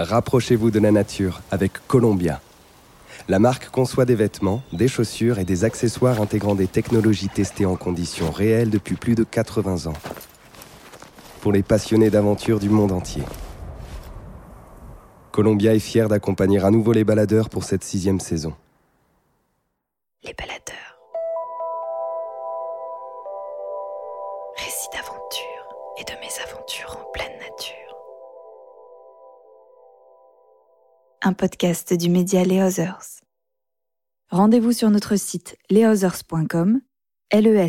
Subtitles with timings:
[0.00, 2.40] Rapprochez-vous de la nature avec Columbia.
[3.28, 7.74] La marque conçoit des vêtements, des chaussures et des accessoires intégrant des technologies testées en
[7.74, 9.96] conditions réelles depuis plus de 80 ans.
[11.40, 13.24] Pour les passionnés d'aventure du monde entier.
[15.32, 18.54] Columbia est fier d'accompagner à nouveau les baladeurs pour cette sixième saison.
[20.22, 20.67] Les baladeurs.
[31.32, 33.20] Podcast du média Les Others.
[34.30, 36.80] Rendez-vous sur notre site lesothers.com,
[37.30, 37.68] l e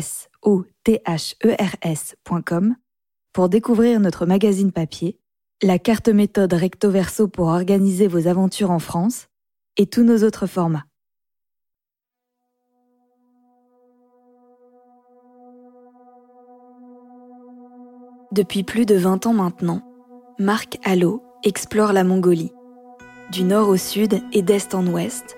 [3.32, 5.18] pour découvrir notre magazine papier,
[5.62, 9.28] la carte méthode recto verso pour organiser vos aventures en France
[9.76, 10.84] et tous nos autres formats.
[18.32, 19.82] Depuis plus de 20 ans maintenant,
[20.38, 22.52] Marc Allo explore la Mongolie.
[23.30, 25.36] Du nord au sud et d'est en ouest,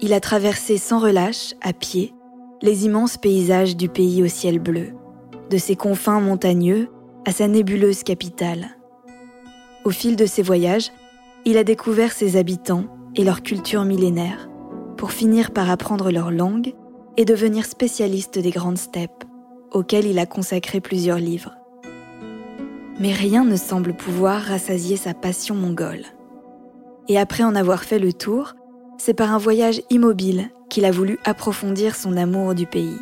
[0.00, 2.12] il a traversé sans relâche, à pied,
[2.62, 4.88] les immenses paysages du pays au ciel bleu,
[5.48, 6.88] de ses confins montagneux
[7.26, 8.76] à sa nébuleuse capitale.
[9.84, 10.90] Au fil de ses voyages,
[11.44, 14.48] il a découvert ses habitants et leur culture millénaire,
[14.96, 16.74] pour finir par apprendre leur langue
[17.16, 19.24] et devenir spécialiste des grandes steppes,
[19.70, 21.54] auxquelles il a consacré plusieurs livres.
[22.98, 26.04] Mais rien ne semble pouvoir rassasier sa passion mongole.
[27.08, 28.54] Et après en avoir fait le tour,
[28.98, 32.98] c'est par un voyage immobile qu'il a voulu approfondir son amour du pays.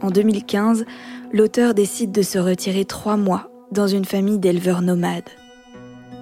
[0.00, 0.84] En 2015,
[1.32, 5.30] l'auteur décide de se retirer trois mois dans une famille d'éleveurs nomades.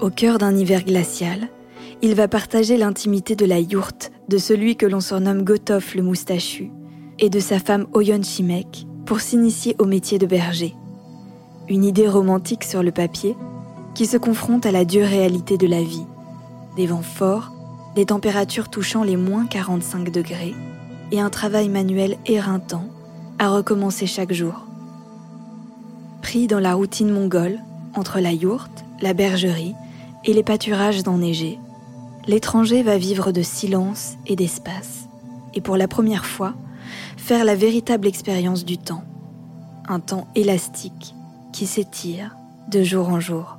[0.00, 1.48] Au cœur d'un hiver glacial,
[2.00, 6.70] il va partager l'intimité de la yourte de celui que l'on surnomme Gotov le moustachu
[7.18, 10.74] et de sa femme Oyon Chimek pour s'initier au métier de berger
[11.68, 13.36] une idée romantique sur le papier
[13.94, 16.06] qui se confronte à la dure réalité de la vie.
[16.76, 17.52] Des vents forts,
[17.94, 20.54] des températures touchant les moins 45 degrés
[21.10, 22.86] et un travail manuel éreintant
[23.38, 24.66] à recommencer chaque jour.
[26.22, 27.58] Pris dans la routine mongole,
[27.94, 29.74] entre la yourte, la bergerie
[30.24, 31.58] et les pâturages enneigés,
[32.26, 35.08] l'étranger va vivre de silence et d'espace,
[35.54, 36.54] et pour la première fois,
[37.16, 39.04] faire la véritable expérience du temps.
[39.88, 41.14] Un temps élastique
[41.52, 42.36] qui s'étire
[42.70, 43.58] de jour en jour.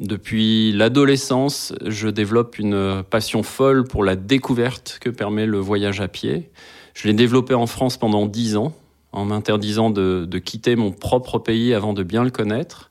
[0.00, 6.08] Depuis l'adolescence, je développe une passion folle pour la découverte que permet le voyage à
[6.08, 6.50] pied.
[6.92, 8.74] Je l'ai développé en France pendant dix ans,
[9.12, 12.90] en m'interdisant de, quitter mon propre pays avant de bien le connaître.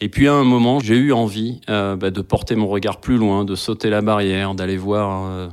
[0.00, 3.16] Et puis à un moment, j'ai eu envie euh, bah, de porter mon regard plus
[3.16, 5.48] loin, de sauter la barrière, d'aller voir euh,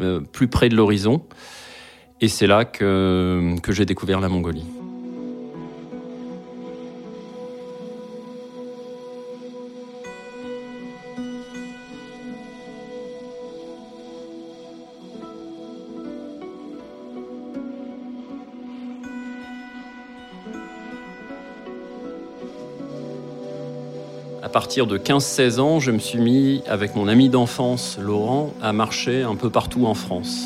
[0.00, 1.22] euh, plus près de l'horizon.
[2.20, 4.64] Et c'est là que, que j'ai découvert la Mongolie.
[24.54, 29.22] Partir de 15-16 ans, je me suis mis, avec mon ami d'enfance Laurent, à marcher
[29.22, 30.44] un peu partout en France.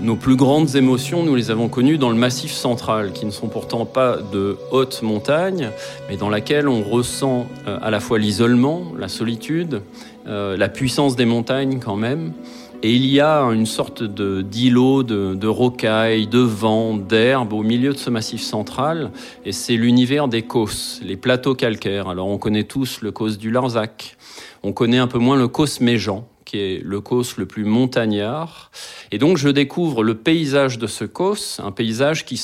[0.00, 3.48] Nos plus grandes émotions, nous les avons connues dans le Massif central, qui ne sont
[3.48, 5.68] pourtant pas de hautes montagnes,
[6.08, 9.82] mais dans laquelle on ressent euh, à la fois l'isolement, la solitude,
[10.26, 12.32] euh, la puissance des montagnes quand même,
[12.82, 17.62] et il y a une sorte de d'îlot, de, de rocailles, de vent, d'herbe au
[17.62, 19.12] milieu de ce massif central.
[19.44, 22.08] Et c'est l'univers des Causses, les plateaux calcaires.
[22.08, 24.16] Alors on connaît tous le Causse du Larzac.
[24.64, 28.72] On connaît un peu moins le Causse Méjean, qui est le Causse le plus montagnard.
[29.12, 32.42] Et donc je découvre le paysage de ce Causse, un paysage qui,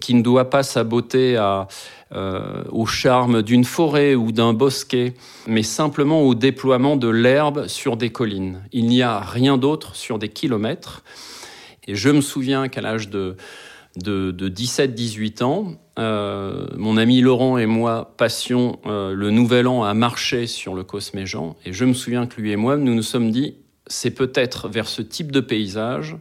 [0.00, 1.68] qui ne doit pas s'aboter à
[2.12, 5.14] euh, au charme d'une forêt ou d'un bosquet,
[5.46, 8.62] mais simplement au déploiement de l'herbe sur des collines.
[8.72, 11.04] Il n'y a rien d'autre sur des kilomètres.
[11.86, 13.36] Et je me souviens qu'à l'âge de,
[13.96, 19.94] de, 17-18 ans, euh, mon ami Laurent et moi passions euh, le nouvel an à
[19.94, 21.56] marcher sur le Cosméjean.
[21.64, 23.54] Et je me souviens que lui et moi, nous nous sommes dit,
[23.86, 26.16] c'est peut-être vers ce type de paysage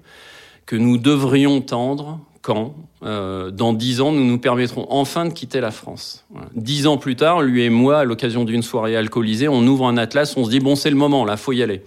[0.65, 5.59] que nous devrions tendre quand, euh, dans dix ans, nous nous permettrons enfin de quitter
[5.59, 6.25] la France.
[6.55, 9.97] Dix ans plus tard, lui et moi, à l'occasion d'une soirée alcoolisée, on ouvre un
[9.97, 11.83] atlas, on se dit bon, c'est le moment, là, faut y aller.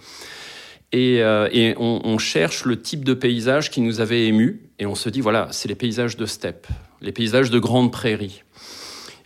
[0.91, 4.93] Et, euh, et on, cherche le type de paysage qui nous avait ému, et on
[4.93, 6.67] se dit voilà, c'est les paysages de steppe,
[7.01, 8.43] les paysages de grandes prairies.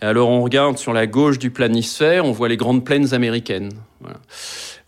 [0.01, 3.71] Et alors on regarde sur la gauche du planisphère, on voit les grandes plaines américaines.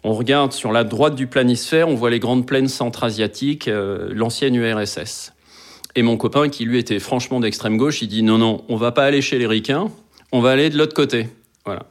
[0.05, 4.55] On regarde sur la droite du planisphère, on voit les grandes plaines centra-asiatiques, euh, l'ancienne
[4.55, 5.33] URSS.
[5.95, 8.91] Et mon copain, qui lui était franchement d'extrême gauche, il dit non, non, on va
[8.91, 9.89] pas aller chez les ricains,
[10.31, 11.27] on va aller de l'autre côté.
[11.65, 11.85] Voilà.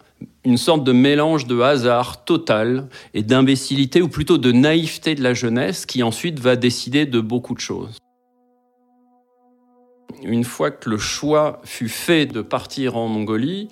[0.45, 5.35] Une sorte de mélange de hasard total et d'imbécilité, ou plutôt de naïveté de la
[5.35, 7.99] jeunesse, qui ensuite va décider de beaucoup de choses.
[10.23, 13.69] Une fois que le choix fut fait de partir en Mongolie,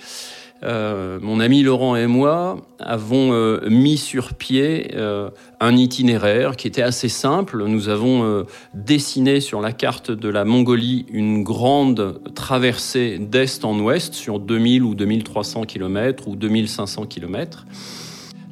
[0.66, 5.30] euh, mon ami Laurent et moi avons euh, mis sur pied euh,
[5.60, 7.64] un itinéraire qui était assez simple.
[7.66, 14.14] Nous avons dessiné sur la carte de la Mongolie une grande traversée d'est en ouest
[14.14, 17.66] sur 2000 ou 2300 km ou 2500 km.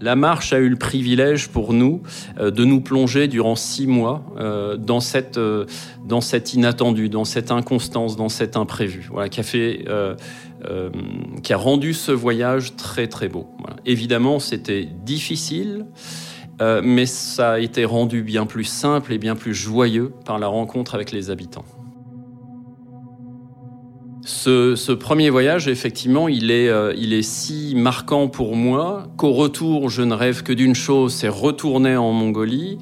[0.01, 2.03] La marche a eu le privilège pour nous
[2.39, 4.25] de nous plonger durant six mois
[4.79, 5.39] dans cette
[6.05, 9.85] dans cet inattendu, dans cette inconstance, dans cet imprévu, qui a fait
[10.69, 10.91] euh,
[11.43, 13.49] qui a rendu ce voyage très très beau.
[13.87, 15.87] Évidemment, c'était difficile,
[16.61, 20.47] euh, mais ça a été rendu bien plus simple et bien plus joyeux par la
[20.47, 21.65] rencontre avec les habitants.
[24.27, 29.91] Ce, premier voyage, effectivement, il est, euh, il est si marquant pour moi qu'au retour,
[29.91, 32.79] je ne rêve que d'une chose, c'est retourner en Mongolie.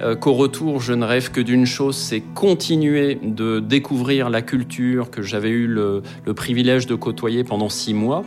[0.00, 5.10] Euh, qu'au retour, je ne rêve que d'une chose, c'est continuer de découvrir la culture
[5.10, 6.02] que j'avais eu le,
[6.34, 8.24] privilège de côtoyer pendant six mois.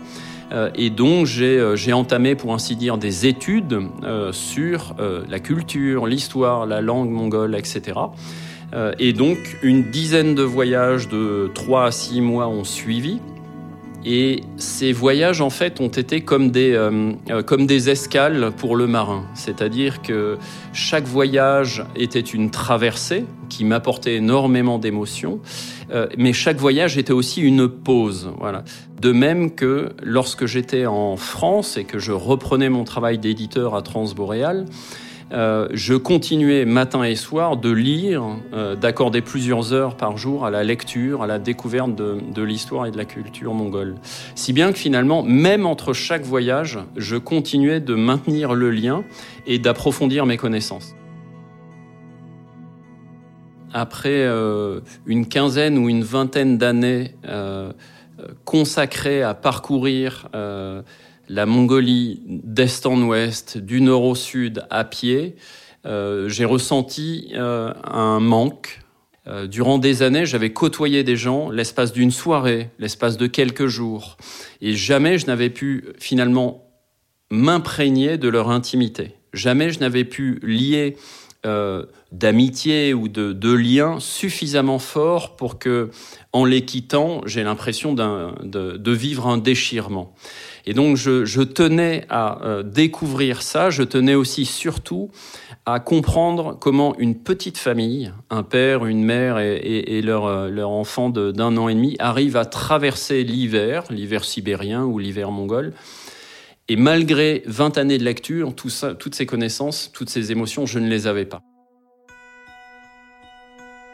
[0.51, 3.79] Euh, et donc, j'ai entamé, pour ainsi dire, des études
[4.31, 4.95] sur
[5.27, 7.93] la culture, l'histoire, la langue mongole, etc.
[8.73, 13.19] Euh, et donc, une dizaine de voyages de 3 à 6 mois ont suivi.
[14.05, 18.77] Et ces voyages, en fait, ont été comme des, euh, euh, comme des escales pour
[18.77, 19.25] le marin.
[19.33, 20.37] C'est-à-dire que
[20.71, 25.39] chaque voyage était une traversée qui m'apportait énormément d'émotions,
[26.17, 28.31] mais chaque voyage était aussi une pause.
[28.37, 28.63] Voilà.
[29.01, 33.81] De même que lorsque j'étais en France et que je reprenais mon travail d'éditeur à
[33.81, 34.65] Transboréal,
[35.31, 38.23] euh, je continuais matin et soir de lire,
[38.53, 42.91] euh, d'accorder plusieurs heures par jour à la lecture, à la découverte de, l'histoire et
[42.91, 43.95] de la culture mongole.
[44.33, 49.03] Si bien que finalement, même entre chaque voyage, je continuais de maintenir le lien
[49.45, 50.95] et d'approfondir mes connaissances.
[53.71, 57.15] Après euh, une quinzaine ou une vingtaine d'années
[58.43, 60.27] consacrées à parcourir
[61.29, 65.35] la Mongolie d'est en ouest, du nord au sud à pied,
[65.85, 68.81] euh, j'ai ressenti euh, un manque.
[69.27, 74.17] Euh, durant des années, j'avais côtoyé des gens l'espace d'une soirée, l'espace de quelques jours,
[74.59, 76.65] et jamais je n'avais pu finalement
[77.29, 79.11] m'imprégner de leur intimité.
[79.33, 80.97] Jamais je n'avais pu lier
[82.11, 85.89] d'amitié ou de, de liens suffisamment forts pour que,
[86.33, 90.13] en les quittant, j'ai l'impression de, de, vivre un déchirement.
[90.69, 95.09] Et donc je, tenais à euh, découvrir ça, je tenais aussi surtout
[95.65, 101.09] à comprendre comment une petite famille, un père, une mère et, leur, euh, leur, enfant
[101.09, 105.73] d'un an et demi, arrivent à traverser l'hiver, l'hiver sibérien ou l'hiver mongol.
[106.67, 111.07] Et malgré 20 années de lecture, toutes ces connaissances, toutes ces émotions, je ne les
[111.07, 111.41] avais pas.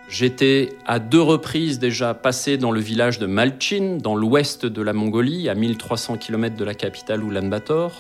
[0.08, 4.94] J'étais à deux reprises déjà passé dans le village de Malchin, dans l'ouest de la
[4.94, 7.92] Mongolie, à 1300 km de la capitale Ulaanbaatar.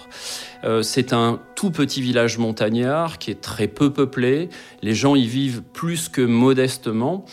[0.63, 4.49] Euh, c'est un tout petit village montagnard qui est très peu peuplé.
[4.83, 7.25] Les gens y vivent plus que modestement.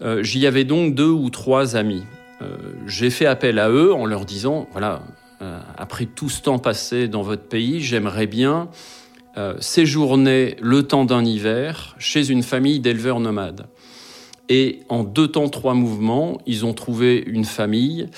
[0.00, 2.04] Euh, j'y avais donc deux ou trois amis.
[2.40, 2.56] Euh,
[2.86, 5.02] j'ai fait appel à eux en leur disant, voilà,
[5.76, 8.70] après tout ce temps passé dans votre pays, j'aimerais bien
[9.58, 13.66] séjourner le temps d'un hiver chez une famille d'éleveurs nomades.
[14.48, 18.08] Et en deux temps, trois mouvements, ils ont trouvé une famille.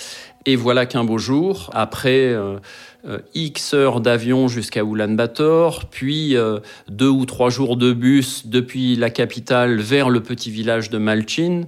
[0.44, 2.58] Et voilà qu'un beau jour, après euh,
[3.04, 8.94] euh, X heures d'avion jusqu'à Ulaanbaatar, puis euh, deux ou trois jours de bus depuis
[8.94, 11.62] la capitale vers le petit village de Malchin,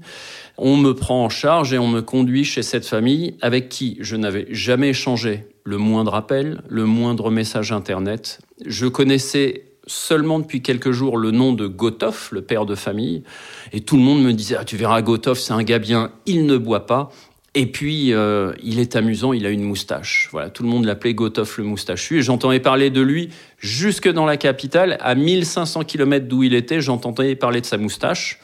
[0.57, 4.17] on me prend en charge et on me conduit chez cette famille avec qui je
[4.17, 8.41] n'avais jamais échangé le moindre appel, le moindre message Internet.
[8.65, 13.25] Je connaissais seulement depuis quelques jours le nom de Gotov, le père de famille,
[13.73, 16.47] et tout le monde me disait ah, tu verras Gotov, c'est un gars bien, il
[16.47, 17.11] ne boit pas.
[17.55, 20.29] Et puis, euh, il est amusant, il a une moustache.
[20.31, 22.19] Voilà, tout le monde l'appelait Gotov le moustachu.
[22.19, 26.81] Et j'entendais parler de lui jusque dans la capitale, à 1500 km d'où il était,
[26.81, 28.39] j'entendais parler de sa moustache,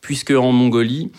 [0.00, 1.12] puisque en Mongolie,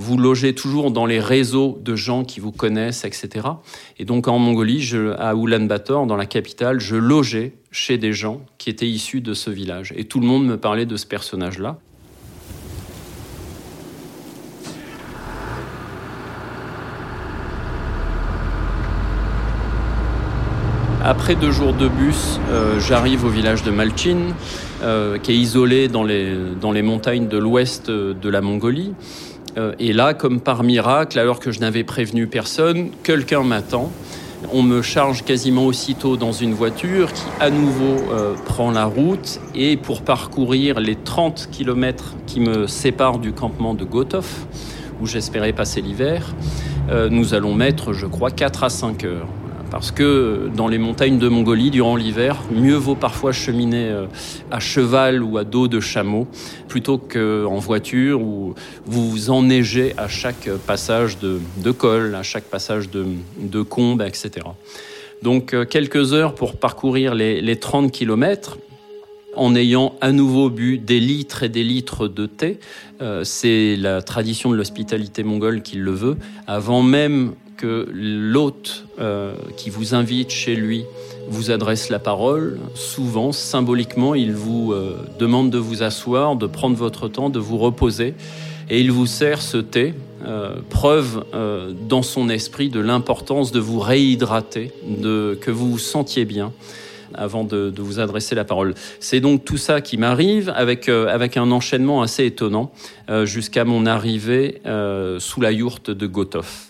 [0.00, 3.46] vous logez toujours dans les réseaux de gens qui vous connaissent, etc.
[3.98, 8.40] Et donc en Mongolie, je, à Ulaanbaatar, dans la capitale, je logeais chez des gens
[8.56, 9.92] qui étaient issus de ce village.
[9.96, 11.78] Et tout le monde me parlait de ce personnage-là.
[21.04, 24.34] Après deux jours de bus, euh, j'arrive au village de Malchin,
[24.82, 28.94] euh, qui est isolé dans les, dans les montagnes de l'ouest de la Mongolie.
[29.78, 33.90] Et là, comme par miracle, alors que je n'avais prévenu personne, quelqu'un m'attend.
[34.52, 37.96] On me charge quasiment aussitôt dans une voiture qui à nouveau
[38.46, 43.84] prend la route et pour parcourir les 30 km qui me séparent du campement de
[43.84, 44.26] Gotov,
[45.00, 46.34] où j'espérais passer l'hiver,
[47.10, 49.28] nous allons mettre, je crois, 4 à 5 heures.
[49.70, 54.06] Parce que dans les montagnes de Mongolie, durant l'hiver, mieux vaut parfois cheminer euh,
[54.50, 56.26] à cheval ou à dos de chameau
[56.66, 58.54] plutôt qu'en voiture où
[58.86, 63.06] vous vous enneigez à chaque passage de, col, à chaque passage de,
[63.38, 64.46] de combe, etc.
[65.22, 68.58] Donc euh, quelques heures pour parcourir les, les 30 kilomètres
[69.36, 72.58] en ayant à nouveau bu des litres et des litres de thé.
[73.00, 76.16] Euh, c'est la tradition de l'hospitalité mongole qui le veut.
[76.46, 80.84] Avant même que l'hôte euh, qui vous invite chez lui
[81.28, 86.74] vous adresse la parole, souvent, symboliquement, il vous euh, demande de vous asseoir, de prendre
[86.74, 88.14] votre temps, de vous reposer,
[88.70, 91.24] et il vous sert ce thé, euh, preuve
[91.88, 96.52] dans son esprit de l'importance de vous réhydrater, de, que vous vous sentiez bien
[97.12, 98.74] avant de, vous adresser la parole.
[99.00, 102.70] C'est donc tout ça qui m'arrive avec, avec un enchaînement assez étonnant
[103.24, 104.62] jusqu'à mon arrivée
[105.18, 106.69] sous la yourte de Gotov.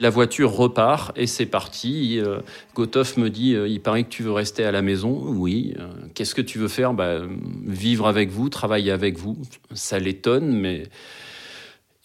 [0.00, 2.18] La voiture repart et c'est parti.
[2.18, 2.40] Euh,
[2.74, 5.22] Gotov me dit euh, il paraît que tu veux rester à la maison.
[5.26, 5.74] Oui.
[5.78, 6.94] Euh, qu'est-ce que tu veux faire?
[6.94, 7.18] Bah,
[7.66, 9.36] Vivre avec vous, travailler avec vous.
[9.74, 10.84] Ça l'étonne, mais.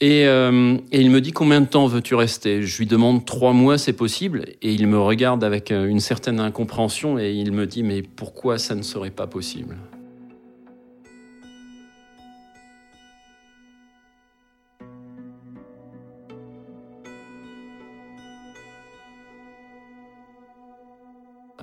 [0.01, 2.63] Et, et, il me dit combien de temps veux-tu rester?
[2.63, 4.43] Je lui demande trois mois, c'est possible?
[4.61, 8.75] Et il me regarde avec une certaine incompréhension et il me dit mais pourquoi ça
[8.75, 9.77] ne serait pas possible?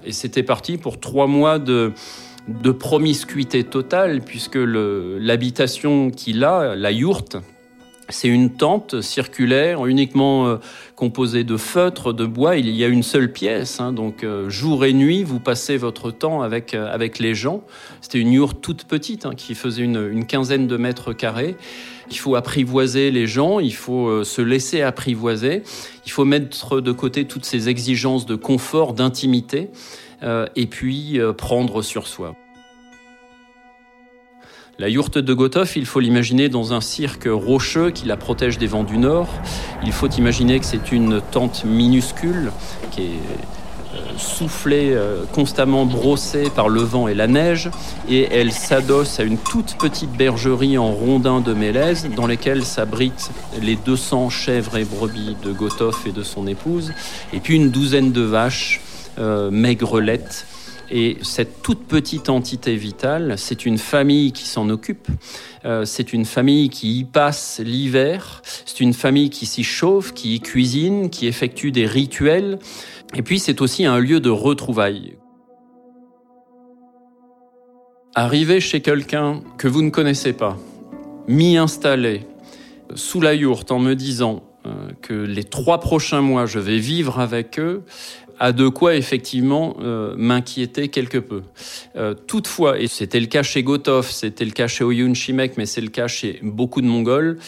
[0.04, 1.92] Et c'était parti pour trois mois de,
[2.78, 7.37] promiscuité totale, puisque l'habitation qu'il a, la yourte,
[8.09, 10.56] c'est une tente circulaire uniquement euh,
[10.97, 12.56] composée de feutres, de bois.
[12.56, 16.11] Il y a une seule pièce, hein, donc euh, jour et nuit, vous passez votre
[16.11, 17.62] temps avec, euh, avec les gens.
[18.00, 21.56] C'était une yourte toute petite hein, qui faisait une, quinzaine de mètres carrés.
[22.12, 25.62] Il faut apprivoiser les gens, il faut se laisser apprivoiser,
[26.07, 29.71] il faut mettre de côté toutes ces exigences de confort, d'intimité,
[30.54, 32.37] et puis prendre sur soi.
[34.78, 38.66] La yourte de Gotov, il faut l'imaginer dans un cirque rocheux qui la protège des
[38.66, 39.28] vents du nord.
[39.85, 42.50] Il faut imaginer que c'est une tente minuscule
[42.90, 43.62] qui est euh,
[44.16, 47.71] soufflée, euh, constamment brossée par le vent et la neige,
[48.09, 53.31] et elle s'adosse à une toute petite bergerie en rondins de mélèze dans lesquelles s'abritent
[53.61, 56.92] les 200 chèvres et brebis de Gotov et de son épouse,
[57.33, 58.81] et puis une douzaine de vaches
[59.19, 60.47] euh, maigrelettes
[60.94, 65.08] et cette toute petite entité vitale, c'est une famille qui s'en occupe.
[65.64, 68.42] Euh, c'est une famille qui y passe l'hiver.
[68.66, 72.58] C'est une famille qui s'y chauffe, qui y cuisine, qui effectue des rituels.
[73.14, 75.16] Et puis c'est aussi un lieu de retrouvailles.
[78.14, 80.58] Arriver chez quelqu'un que vous ne connaissez pas,
[81.26, 82.26] m'y installer
[82.94, 87.18] sous la yourte en me disant euh, que les trois prochains mois je vais vivre
[87.18, 87.82] avec eux,
[88.42, 91.42] a de quoi effectivement euh, m'inquiéter quelque peu.
[91.94, 95.64] Euh, toutefois, et c'était le cas chez Gotov, c'était le cas chez Oyun Shimek, mais
[95.64, 97.38] c'est le cas chez beaucoup de Mongols,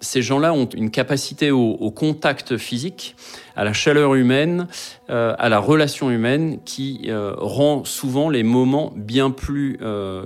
[0.00, 3.16] ces gens-là ont une capacité au, contact physique,
[3.56, 4.68] à la chaleur humaine,
[5.10, 9.78] euh, à la relation humaine, qui rend souvent les moments bien plus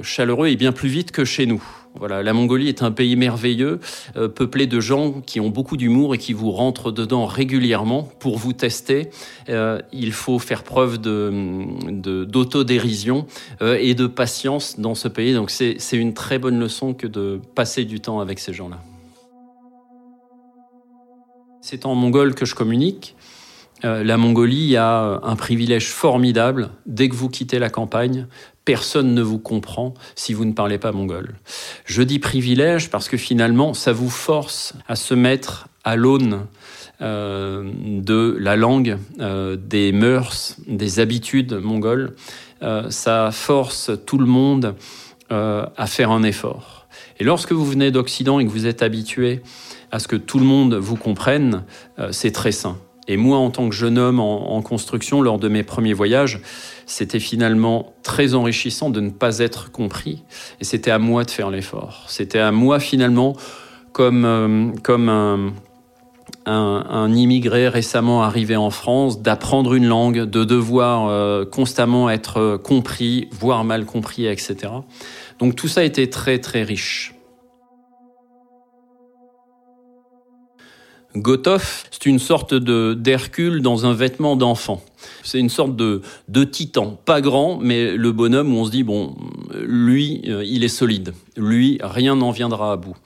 [0.02, 1.62] chaleureux et bien plus vite que chez nous.
[1.98, 3.80] Voilà, la Mongolie est un pays merveilleux,
[4.16, 8.38] euh, peuplé de gens qui ont beaucoup d'humour et qui vous rentrent dedans régulièrement pour
[8.38, 9.10] vous tester.
[9.48, 13.26] Euh, il faut faire preuve d'autodérision
[13.62, 15.34] euh, et de patience dans ce pays.
[15.34, 18.78] Donc c'est une très bonne leçon que de passer du temps avec ces gens-là.
[21.60, 23.16] C'est en mongol que je communique.
[23.82, 26.70] la Mongolie a un privilège formidable.
[26.86, 28.28] Dès que vous quittez la campagne,
[28.68, 31.36] personne ne vous comprend si vous ne parlez pas mongol.
[31.86, 36.40] Je dis privilège parce que finalement, ça vous force à se mettre à l'aune
[37.00, 42.14] euh, de la langue, euh, des mœurs, des habitudes mongoles.
[42.60, 44.74] Euh, ça force tout le monde
[45.30, 46.88] à faire un effort.
[47.18, 49.40] Et lorsque vous venez d'Occident et que vous êtes habitué
[49.92, 51.64] à ce que tout le monde vous comprenne,
[52.10, 52.78] c'est très sain.
[53.08, 56.40] Et moi, en tant que jeune homme en, construction, lors de mes premiers voyages,
[56.84, 60.22] c'était finalement très enrichissant de ne pas être compris.
[60.60, 62.04] Et c'était à moi de faire l'effort.
[62.08, 63.34] C'était à moi, finalement,
[63.92, 65.54] comme, euh, comme un,
[66.44, 73.28] un, immigré récemment arrivé en France, d'apprendre une langue, de devoir euh, constamment être compris,
[73.32, 74.56] voire mal compris, etc.
[75.38, 77.14] Donc tout ça était très, très riche.
[81.20, 84.82] Gotov, c'est une sorte de d'Hercule dans un vêtement d'enfant.
[85.22, 88.82] C'est une sorte de, de titan, pas grand, mais le bonhomme où on se dit
[88.82, 89.16] bon,
[89.60, 91.14] lui, euh, il est solide.
[91.36, 92.96] Lui, rien n'en viendra à bout.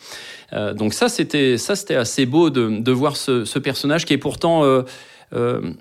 [0.52, 4.18] Euh, donc ça, c'était ça, c'était assez beau de, de voir ce, personnage qui est
[4.18, 5.72] pourtant euh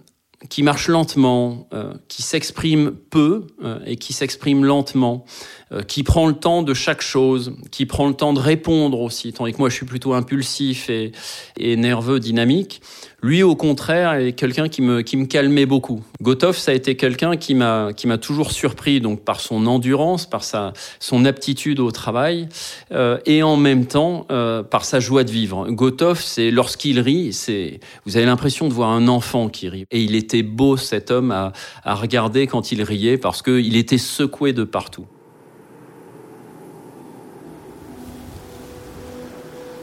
[0.49, 5.25] qui marche lentement, euh, qui s'exprime peu euh, et qui s'exprime lentement,
[5.71, 9.33] euh, qui prend le temps de chaque chose, qui prend le temps de répondre aussi,
[9.33, 11.11] tandis que moi je suis plutôt impulsif et,
[11.57, 12.81] et nerveux, dynamique.
[13.23, 16.01] Lui, au contraire, est quelqu'un qui me, qui me calmait beaucoup.
[16.23, 20.27] Gotov, ça a été quelqu'un qui m'a, qui m'a toujours surpris, donc par son endurance,
[20.27, 22.49] par sa, son aptitude au travail,
[22.91, 25.69] euh, et en même temps euh, par sa joie de vivre.
[25.69, 29.85] Gotov, c'est lorsqu'il rit, c'est, vous avez l'impression de voir un enfant qui rit.
[29.91, 33.99] Et il était beau cet homme à, à regarder quand il riait, parce qu'il était
[33.99, 35.05] secoué de partout.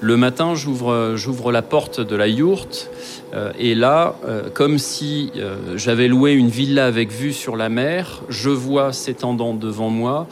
[0.01, 2.89] Le matin, j'ouvre, la porte de la yourte
[3.35, 7.69] euh, et là, euh, comme si euh, j'avais loué une villa avec vue sur la
[7.69, 10.27] mer, je vois s'étendant devant moi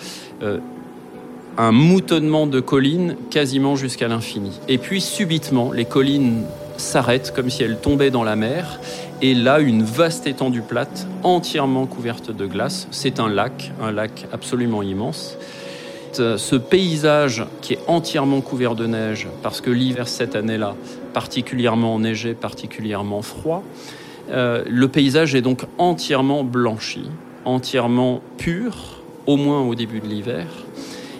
[1.58, 4.60] un moutonnement de collines quasiment jusqu'à l'infini.
[4.68, 6.42] Et puis subitement, les collines
[6.76, 8.78] s'arrêtent comme si elles tombaient dans la mer.
[9.22, 12.86] Et là, une vaste étendue plate, entièrement couverte de glace.
[12.90, 15.38] C'est un lac, un lac absolument immense
[16.16, 20.74] ce paysage qui est entièrement couvert de neige, parce que l'hiver cette année-là,
[21.12, 23.62] particulièrement enneigé, particulièrement froid,
[24.30, 27.04] euh, le paysage est donc entièrement blanchi,
[27.44, 30.46] entièrement pur, au moins au début de l'hiver.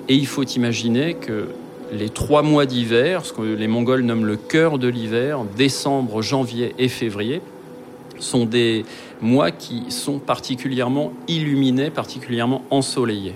[0.09, 1.49] Et il faut imaginer que
[1.93, 6.75] les trois mois d'hiver, ce que les Mongols nomment le cœur de l'hiver, décembre, janvier
[6.79, 7.41] et février,
[8.19, 8.85] sont des
[9.21, 13.35] mois qui sont particulièrement illuminés, particulièrement ensoleillés.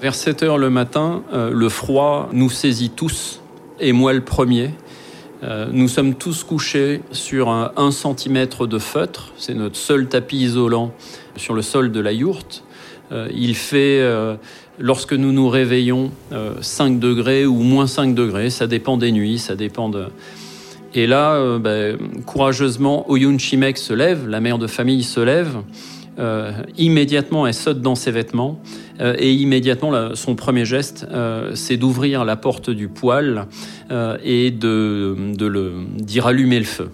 [0.00, 3.40] Vers 7 heures le matin, euh, le froid nous saisit tous,
[3.80, 4.70] et moi le premier.
[5.42, 10.36] Euh, nous sommes tous couchés sur un 1 cm de feutre, c'est notre seul tapis
[10.36, 10.92] isolant
[11.34, 12.62] sur le sol de la yourte.
[13.10, 14.00] Euh, il fait,
[14.78, 16.12] lorsque nous nous réveillons,
[16.60, 20.04] 5 degrés ou moins 5 degrés, ça dépend des nuits, ça dépend de...
[20.94, 25.56] Et là, ben, courageusement, Oyun Chimek se lève, la mère de famille se lève,
[26.76, 28.60] immédiatement elle saute dans ses vêtements,
[29.00, 33.46] euh, et immédiatement, son premier geste, euh, c'est d'ouvrir la porte du poêle
[33.90, 36.90] euh, et de, de le, d'y rallumer le feu.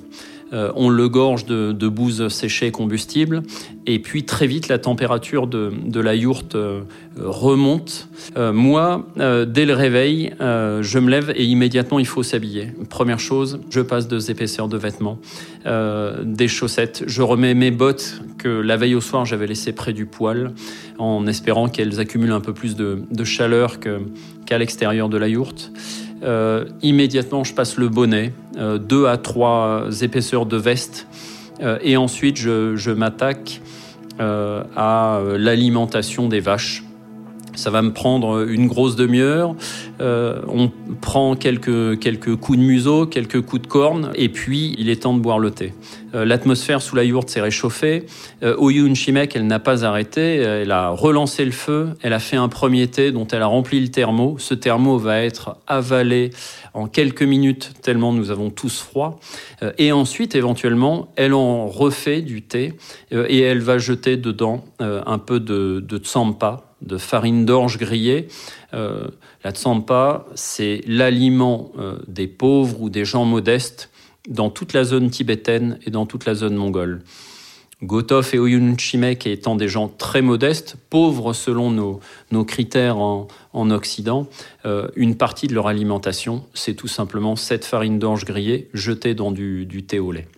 [0.55, 3.43] Euh, on le gorge de, de bouse séchée combustible,
[3.87, 6.83] et puis très vite la température de, la yourte euh,
[7.19, 8.09] remonte.
[8.37, 12.69] Euh, moi, dès le réveil, je me lève et immédiatement il faut s'habiller.
[12.89, 15.19] Première chose, je passe deux épaisseurs de vêtements,
[15.65, 20.07] des chaussettes, je remets mes bottes que la veille au soir j'avais laissées près du
[20.07, 20.53] poêle,
[20.99, 25.73] en espérant qu'elles accumulent un peu plus de, chaleur qu'à l'extérieur de la yourte.
[26.23, 31.07] Euh, immédiatement, je passe le bonnet, euh, deux à trois épaisseurs de veste,
[31.61, 33.61] euh, et ensuite je, je m'attaque
[34.17, 36.85] à l'alimentation des vaches.
[37.57, 39.57] Ça va me prendre une grosse demi-heure.
[39.99, 45.03] On prend quelques, quelques coups de museau, quelques coups de corne, et puis il est
[45.03, 45.75] temps de boire le thé.
[46.15, 48.07] Euh, L'atmosphère sous la yourte s'est réchauffée.
[48.43, 50.37] Euh, Oyun Shimek, elle n'a pas arrêté.
[50.37, 51.91] Elle a relancé le feu.
[52.03, 54.37] Elle a fait un premier thé dont elle a rempli le thermo.
[54.39, 56.31] Ce thermo va être avalé
[56.75, 59.21] en quelques minutes, tellement nous avons tous froid.
[59.63, 62.75] Euh, et ensuite, éventuellement, elle en refait du thé
[63.13, 68.27] euh, et elle va jeter dedans euh, un peu de, tsampa, de farine d'orge grillée.
[68.75, 69.07] Euh,
[69.45, 73.91] la tsampa, c'est l'aliment euh, des pauvres ou des gens modestes
[74.29, 77.03] dans toute la zone tibétaine et dans toute la zone mongole.
[77.83, 83.29] Gotov et Oyun Chimek étant des gens très modestes, pauvres selon nos, nos critères en,
[83.53, 84.27] en Occident,
[84.65, 89.33] euh, une partie de leur alimentation, c'est tout simplement cette farine d'orge grillée jetée dans
[89.33, 90.29] du thé au lait.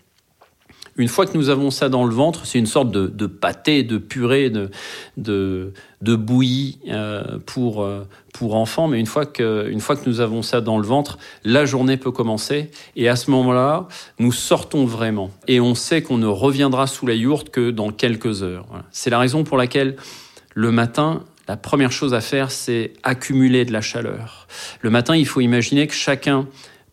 [0.98, 3.98] Une fois que nous avons ça dans le ventre, c'est une sorte de, pâté, de
[3.98, 8.88] purée, de, bouillie euh, pour, euh, pour enfants.
[8.88, 11.98] Mais une fois, que, une fois que nous avons ça dans le ventre, la journée
[11.98, 12.70] peut commencer.
[12.96, 15.30] Et à ce moment-là, nous sortons vraiment.
[15.48, 18.66] Et on sait qu'on ne reviendra sous la yourte que dans quelques heures.
[18.90, 19.96] C'est la raison pour laquelle
[20.54, 24.48] le matin, la première chose à faire, c'est accumuler de la chaleur.
[24.80, 26.46] Le matin, il faut imaginer que chacun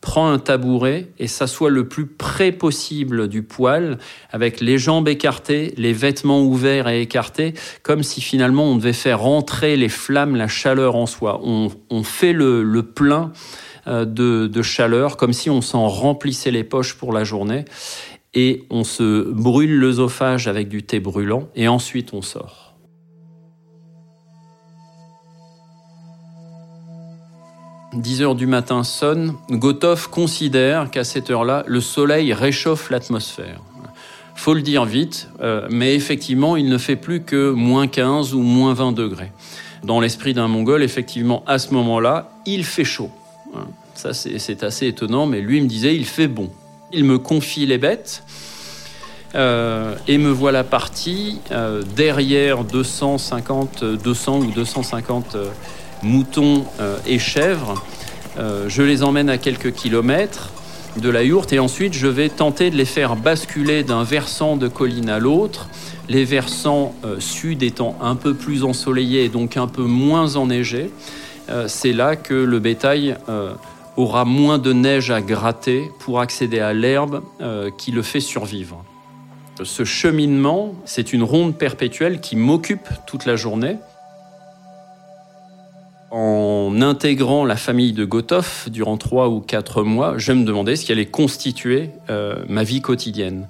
[0.03, 3.97] prend un tabouret et s'assoit le plus près possible du poêle,
[4.31, 9.21] avec les jambes écartées, les vêtements ouverts et écartés, comme si finalement on devait faire
[9.21, 11.39] rentrer les flammes, la chaleur en soi.
[11.45, 13.31] On, on fait le, le plein
[13.87, 17.63] euh, de, de, chaleur, comme si on s'en remplissait les poches pour la journée,
[18.33, 22.62] et on se brûle l'œsophage avec du thé brûlant, et ensuite on sort.
[27.95, 33.59] 10 heures du matin sonne, Gotov considère qu'à cette heure-là, le soleil réchauffe l'atmosphère.
[34.35, 38.41] Faut le dire vite, euh, mais effectivement, il ne fait plus que moins 15 ou
[38.41, 39.31] moins 20 degrés.
[39.83, 43.11] Dans l'esprit d'un Mongol, effectivement, à ce moment-là, il fait chaud.
[43.93, 46.49] Ça, c'est assez étonnant, mais lui me disait, il fait bon.
[46.91, 48.23] Il me confie les bêtes.
[49.35, 55.37] Euh, et me voilà parti euh, derrière 250, 200 ou 250
[56.03, 56.65] moutons
[57.07, 57.83] et chèvres.
[58.37, 60.51] je les emmène à quelques kilomètres
[60.97, 64.67] de la yourte et ensuite je vais tenter de les faire basculer d'un versant de
[64.67, 65.67] colline à l'autre,
[66.09, 70.91] les versants euh, sud étant un peu plus ensoleillés et donc un peu moins enneigés.
[71.49, 73.53] Euh, c'est là que le bétail euh,
[73.97, 77.21] aura moins de neige à gratter pour accéder à l'herbe
[77.77, 78.83] qui le fait survivre.
[79.61, 83.77] Ce cheminement, c'est une ronde perpétuelle qui m'occupe toute la journée
[86.13, 90.85] en intégrant la famille de Gotov durant trois ou quatre mois, je me demandais ce
[90.85, 93.47] qui allait constituer euh, ma vie quotidienne.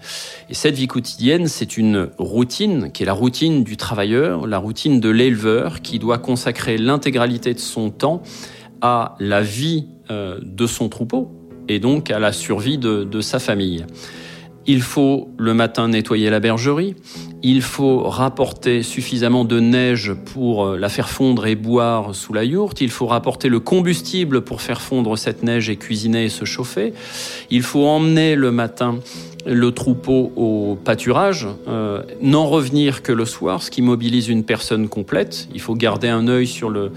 [0.50, 5.02] Et cette vie quotidienne, c'est une routine qui est la routine du travailleur, la routine
[5.02, 8.24] de l'éleveur qui doit consacrer l'intégralité de son temps
[8.80, 11.34] à la vie euh, de son troupeau
[11.68, 13.86] et donc à la survie de sa famille.
[14.66, 16.96] Il faut le matin nettoyer la bergerie,
[17.42, 22.46] il faut rapporter suffisamment de neige pour euh, la faire fondre et boire sous la
[22.46, 26.46] yourte, il faut rapporter le combustible pour faire fondre cette neige et cuisiner et se
[26.46, 26.94] chauffer,
[27.52, 29.00] il faut emmener le matin
[29.46, 34.88] le troupeau au pâturage, euh, n'en revenir que le soir, ce qui mobilise une personne
[34.88, 35.50] complète.
[35.54, 36.92] Il faut garder un œil sur le,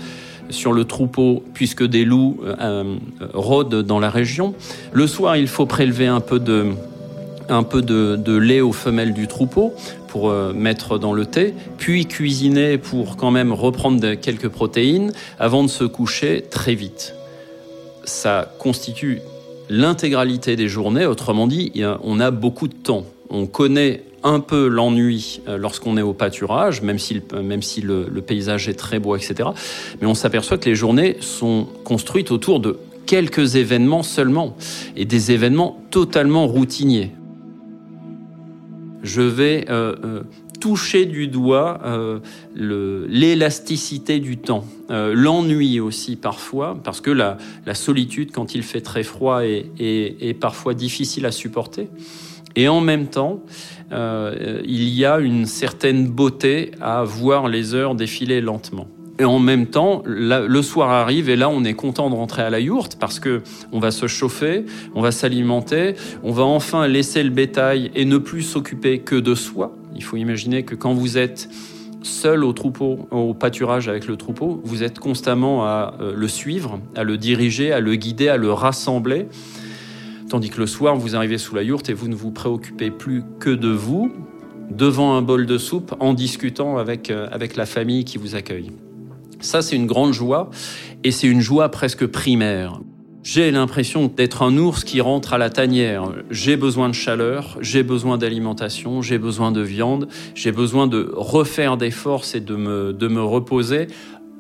[0.51, 2.97] sur le troupeau puisque des loups euh,
[3.35, 4.55] rôdent dans la région.
[4.93, 6.67] Le soir, il faut prélever un peu de,
[7.49, 9.75] un peu de, lait aux femelles du troupeau
[10.09, 15.63] pour euh, mettre dans le thé, puis cuisiner pour quand même reprendre quelques protéines avant
[15.63, 17.15] de se coucher très vite.
[18.05, 19.21] Ça constitue
[19.69, 23.05] l'intégralité des journées, autrement dit, on a beaucoup de temps.
[23.31, 28.21] On connaît un peu l'ennui euh, lorsqu'on est au pâturage, même si, même si le
[28.21, 29.51] paysage est très beau, etc.
[30.01, 34.57] Mais on s'aperçoit que les journées sont construites autour de quelques événements seulement,
[34.97, 37.13] et des événements totalement routiniers
[39.07, 40.23] je vais euh, euh,
[40.61, 42.19] toucher du doigt euh,
[42.57, 47.39] l'élasticité du temps, l'ennui aussi parfois, parce que la,
[47.75, 51.89] solitude, quand il fait très froid, est, parfois difficile à supporter.
[52.57, 53.43] Et en même temps,
[53.93, 58.89] il y a une certaine beauté à voir les heures défiler lentement.
[59.19, 62.51] Et en même temps, le soir arrive et là, on est content de rentrer à
[62.51, 67.23] la yourte parce que on va se chauffer, on va s'alimenter, on va enfin laisser
[67.23, 69.75] le bétail et ne plus s'occuper que de soi.
[69.95, 71.49] Il faut imaginer que quand vous êtes
[72.03, 76.79] seul au troupeau, au pâturage avec le troupeau, vous êtes constamment à euh, le suivre,
[76.95, 79.27] à le diriger, à le guider, à le rassembler.
[80.29, 83.23] Tandis que le soir, vous arrivez sous la yourte et vous ne vous préoccupez plus
[83.41, 84.13] que de vous,
[84.71, 88.73] devant un bol de soupe, en discutant avec, euh, avec la famille qui vous accueille.
[89.47, 90.51] Ça, c'est une grande joie
[91.05, 92.81] et c'est une joie presque primaire.
[93.23, 96.11] J'ai l'impression d'être un ours qui rentre à la tanière.
[96.31, 101.77] J'ai besoin de chaleur, j'ai besoin d'alimentation, j'ai besoin de viande, j'ai besoin de refaire
[101.77, 103.87] des forces et de me, de me reposer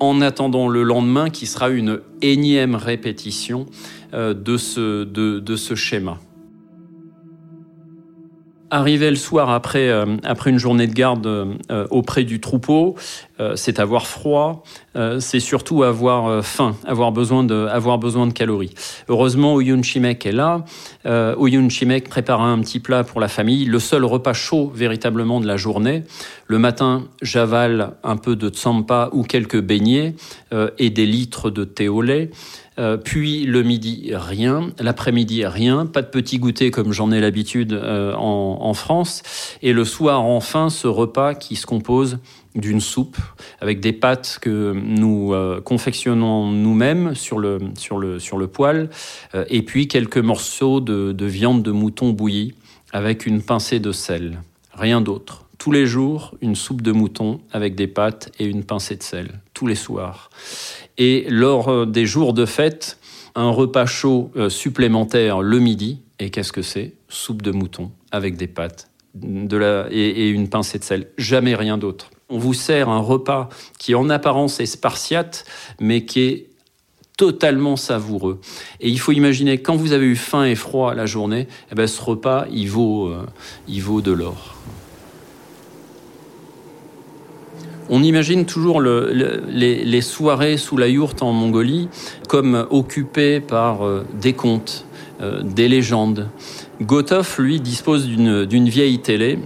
[0.00, 3.66] en attendant le lendemain qui sera une énième répétition
[4.12, 6.18] euh, de ce, de, de ce schéma.
[8.70, 12.96] Arriver le soir après, euh, après une journée de garde euh, auprès du troupeau,
[13.38, 14.64] euh, c'est avoir froid,
[15.18, 18.72] c'est surtout avoir faim, avoir besoin, de, avoir besoin de calories.
[19.08, 20.64] Heureusement, Oyun Chimek est là.
[21.04, 25.46] Oyun Chimek prépare un petit plat pour la famille, le seul repas chaud véritablement de
[25.46, 26.04] la journée.
[26.46, 30.14] Le matin, j'avale un peu de tsampa ou quelques beignets
[30.78, 32.30] et des litres de thé au lait.
[32.78, 34.70] Euh, puis le midi, rien.
[34.78, 35.86] L'après-midi, rien.
[35.86, 39.22] Pas de petit goûter comme j'en ai l'habitude euh, en, France.
[39.62, 42.18] Et le soir, enfin, ce repas qui se compose
[42.54, 43.16] d'une soupe
[43.60, 48.90] avec des pâtes que nous euh, confectionnons nous-mêmes sur le, sur, le, sur le poêle.
[49.48, 52.54] et puis quelques morceaux de, de viande de mouton bouillie
[52.92, 54.40] avec une pincée de sel.
[54.74, 58.96] Rien d'autre tous les jours une soupe de mouton avec des pâtes et une pincée
[58.96, 60.28] de sel, tous les soirs
[60.98, 62.98] et lors euh, des jours de fête,
[63.34, 66.02] un repas chaud euh, supplémentaire le midi.
[66.18, 66.92] Et qu'est-ce que c'est?
[67.08, 71.08] Soupe de mouton avec des pâtes de la, et, une pincée de sel.
[71.16, 72.10] Jamais rien d'autre.
[72.28, 75.46] On vous sert un repas qui en apparence est spartiate,
[75.80, 76.50] mais qui est
[77.16, 78.40] totalement savoureux.
[78.80, 81.86] Et il faut imaginer, quand vous avez eu faim et froid la journée, eh ben,
[81.86, 83.26] ce repas, il vaut, euh,
[83.68, 84.55] il vaut de l'or.
[87.88, 91.88] On imagine toujours les, soirées sous la yourte en Mongolie
[92.28, 93.80] comme occupées par
[94.20, 94.84] des contes,
[95.42, 96.28] des légendes.
[96.82, 99.38] Gotov, lui, dispose d'une vieille télé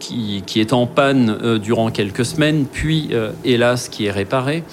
[0.00, 3.10] qui, est en panne durant quelques semaines, puis,
[3.44, 4.64] hélas, qui est réparée.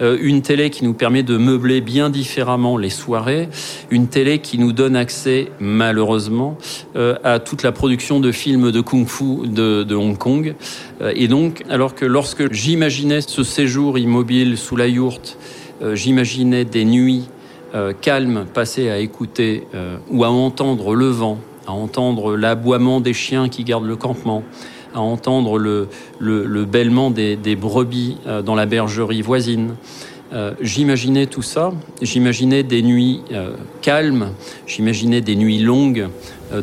[0.00, 3.48] Euh, une télé qui nous permet de meubler bien différemment les soirées,
[3.90, 6.56] une télé qui nous donne accès, malheureusement,
[6.96, 10.54] euh, à toute la production de films de kung-fu de, Hong Kong.
[11.00, 15.38] Euh, et donc, alors que lorsque j'imaginais ce séjour immobile sous la yourte,
[15.94, 17.24] j'imaginais des nuits
[18.00, 19.66] calmes passées à écouter
[20.10, 24.44] ou à entendre le vent, à entendre l'aboiement des chiens qui gardent le campement,
[24.94, 29.74] à entendre le, le, bêlement des, brebis euh, dans la bergerie voisine.
[30.32, 34.30] Euh, j'imaginais tout ça, j'imaginais des nuits euh, calmes,
[34.66, 36.08] j'imaginais des nuits longues.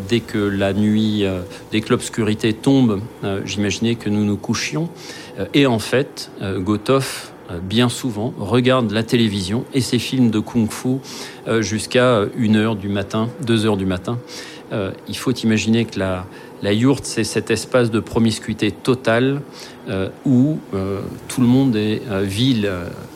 [0.07, 1.25] dès que la nuit,
[1.71, 3.01] dès que l'obscurité tombe,
[3.43, 4.87] j'imaginais que nous nous couchions.
[5.55, 7.31] et en fait, Gotov,
[7.63, 10.99] bien souvent, regarde la télévision et ses films de kung-fu
[11.61, 14.19] jusqu'à 1h du matin, 2h du matin.
[15.07, 16.27] il faut imaginer que la,
[16.61, 19.41] la yourte, c'est cet espace de promiscuité totale
[19.87, 22.69] euh, où euh, tout le monde est euh, vil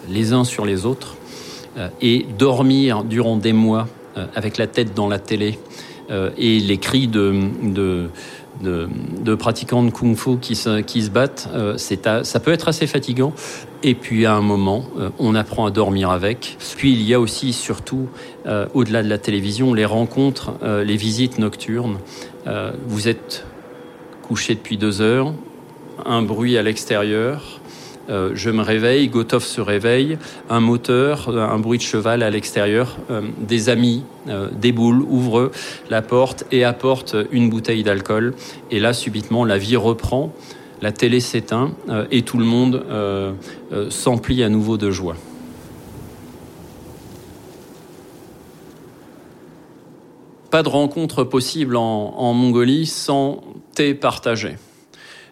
[0.10, 1.17] les uns sur les autres.
[2.01, 3.88] et dormir durant des mois
[4.36, 5.58] avec la tête dans la télé
[6.38, 7.39] et les cris de,
[9.39, 10.53] pratiquants de kung-fu qui
[10.86, 13.34] qui se battent, ça peut être assez fatigant.
[13.84, 14.86] Et puis à un moment,
[15.19, 16.58] on apprend à dormir avec.
[16.78, 18.08] Puis il y a aussi, surtout,
[18.74, 21.98] au-delà de la télévision, les rencontres, les visites nocturnes
[22.48, 23.46] euh, vous êtes
[24.22, 25.34] couché depuis deux heures,
[26.06, 27.60] un bruit à l'extérieur.
[28.10, 30.17] Euh, je me réveille, Gotov se réveille,
[30.50, 34.04] un moteur, un bruit de cheval à l'extérieur, euh, des amis
[34.54, 35.52] des boules ouvrent
[35.89, 38.34] la porte et apportent une bouteille d'alcool.
[38.72, 40.34] Et là, subitement, la vie reprend,
[40.84, 41.72] la télé s'éteint
[42.12, 42.86] et tout le monde
[43.89, 45.15] s'emplit à nouveau de joie.
[50.54, 53.43] pas de rencontre possible en, Mongolie sans
[53.74, 54.58] thé partagé.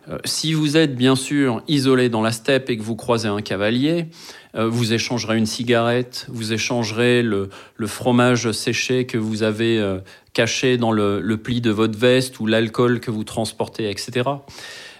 [0.09, 3.43] Euh, si vous êtes bien sûr isolé dans la steppe et que vous croisez un
[3.43, 4.07] cavalier,
[4.55, 7.49] euh, vous échangerez une cigarette, vous échangerez le,
[7.85, 9.99] fromage séché que vous avez euh,
[10.33, 14.27] caché dans le, pli de votre veste ou l'alcool que vous transportez, etc.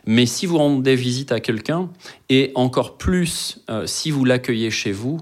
[0.06, 1.90] Mais si vous rendez visite à quelqu'un,
[2.30, 5.20] et encore plus si vous l'accueillez chez vous,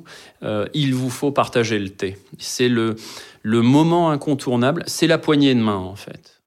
[0.73, 2.17] il vous faut partager le thé.
[2.37, 2.95] C'est le,
[3.43, 6.39] moment incontournable, c'est la poignée de main en fait.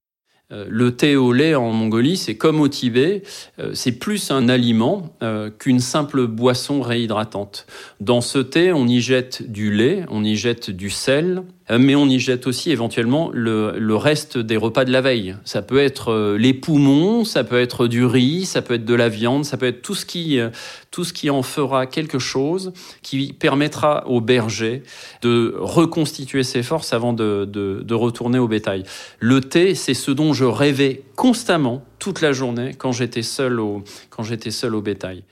[0.52, 3.22] Euh, le thé au lait en Mongolie, c'est comme au Tibet,
[3.58, 7.66] euh, c'est plus un aliment euh, qu'une simple boisson réhydratante.
[8.00, 11.42] Dans ce thé, on y jette du lait, on y jette du sel, euh,
[11.78, 15.36] mais on y jette aussi éventuellement le, reste des repas de la veille.
[15.44, 18.94] Ça peut être euh, les poumons, ça peut être du riz, ça peut être de
[18.94, 20.50] la viande, ça peut être tout ce qui, euh,
[20.90, 24.82] tout ce qui en fera quelque chose qui permettra au berger
[25.20, 28.84] de reconstituer ses forces avant de, de retourner au bétail.
[29.20, 33.84] Le thé, c'est ce dont je rêvais constamment toute la journée quand j'étais seul au,
[34.10, 35.22] quand j'étais seul au bétail.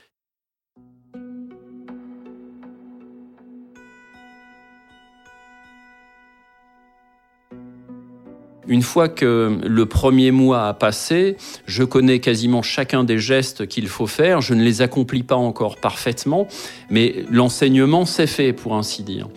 [8.67, 13.87] Une fois que le premier mois a passé, je connais quasiment chacun des gestes qu'il
[13.87, 14.41] faut faire.
[14.41, 16.47] Je ne les accomplis pas encore parfaitement,
[16.89, 19.27] mais l'enseignement s'est fait, pour ainsi dire.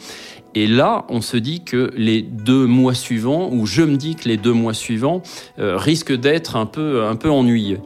[0.54, 4.28] Et là, on se dit que les deux mois suivants, ou je me dis que
[4.28, 5.22] les deux mois suivants,
[5.58, 7.80] euh, risquent d'être un peu, un peu ennuyeux.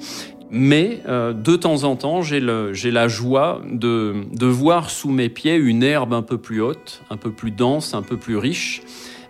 [0.51, 5.55] Mais euh, de temps en temps, j'ai la joie de, de voir sous mes pieds
[5.55, 8.83] une herbe un peu plus haute, un peu plus dense, un peu plus riche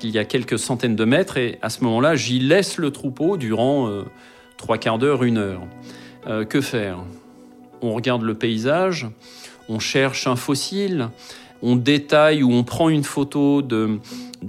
[0.02, 3.36] il y a quelques centaines de mètres, et à ce moment-là, j'y laisse le troupeau
[3.36, 4.04] durant euh,
[4.56, 5.62] trois quarts d'heure, une heure.
[6.26, 6.98] Euh, que faire?
[7.80, 9.06] On regarde le paysage,
[9.68, 11.08] on cherche un fossile,
[11.62, 13.98] on détaille ou on prend une photo de,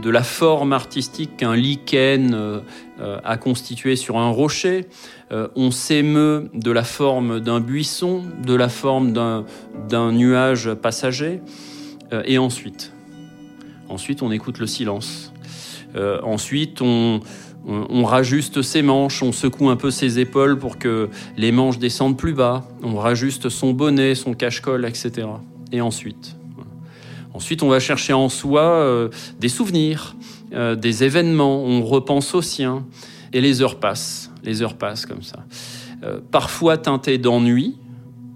[0.04, 2.62] la forme artistique qu'un lichen euh,
[3.24, 4.86] a constitué sur un rocher.
[5.32, 11.42] on s'émeut de la forme d'un buisson, de la forme d'un nuage passager.
[12.26, 12.92] et ensuite,
[13.90, 15.29] ensuite, on écoute le silence.
[15.96, 17.22] Euh, ensuite, on,
[18.04, 22.34] rajuste ses manches, on secoue un peu ses épaules pour que les manches descendent plus
[22.34, 25.28] bas, on rajuste son bonnet, son cache-colle, etc.
[25.72, 26.36] Et ensuite,
[27.34, 30.16] ensuite, on va chercher en soi euh, des souvenirs,
[30.54, 32.86] euh, des événements, on repense aux siens,
[33.34, 35.44] et les heures passent, les heures passent comme ça.
[36.32, 37.76] parfois teintées d'ennui,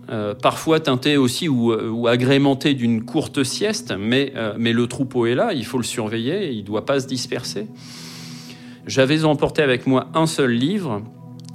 [0.09, 5.25] euh, parfois teinté aussi ou, ou agrémenté d'une courte sieste, mais, euh, mais le troupeau
[5.25, 7.67] est là, il faut le surveiller, il ne doit pas se disperser.
[8.85, 11.01] J'avais emporté avec moi un seul livre,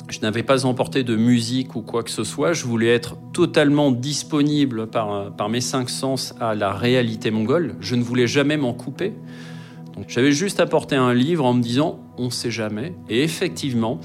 [0.09, 2.55] Je n'avais pas emporté de musique ou quoi que ce soit.
[2.55, 7.77] Je voulais être totalement disponible par, par mes cinq sens à la réalité mongole.
[7.81, 9.13] Je ne voulais jamais m'en couper.
[10.07, 12.95] J'avais juste apporté un livre en me disant on ne sait jamais.
[13.11, 14.01] Et effectivement,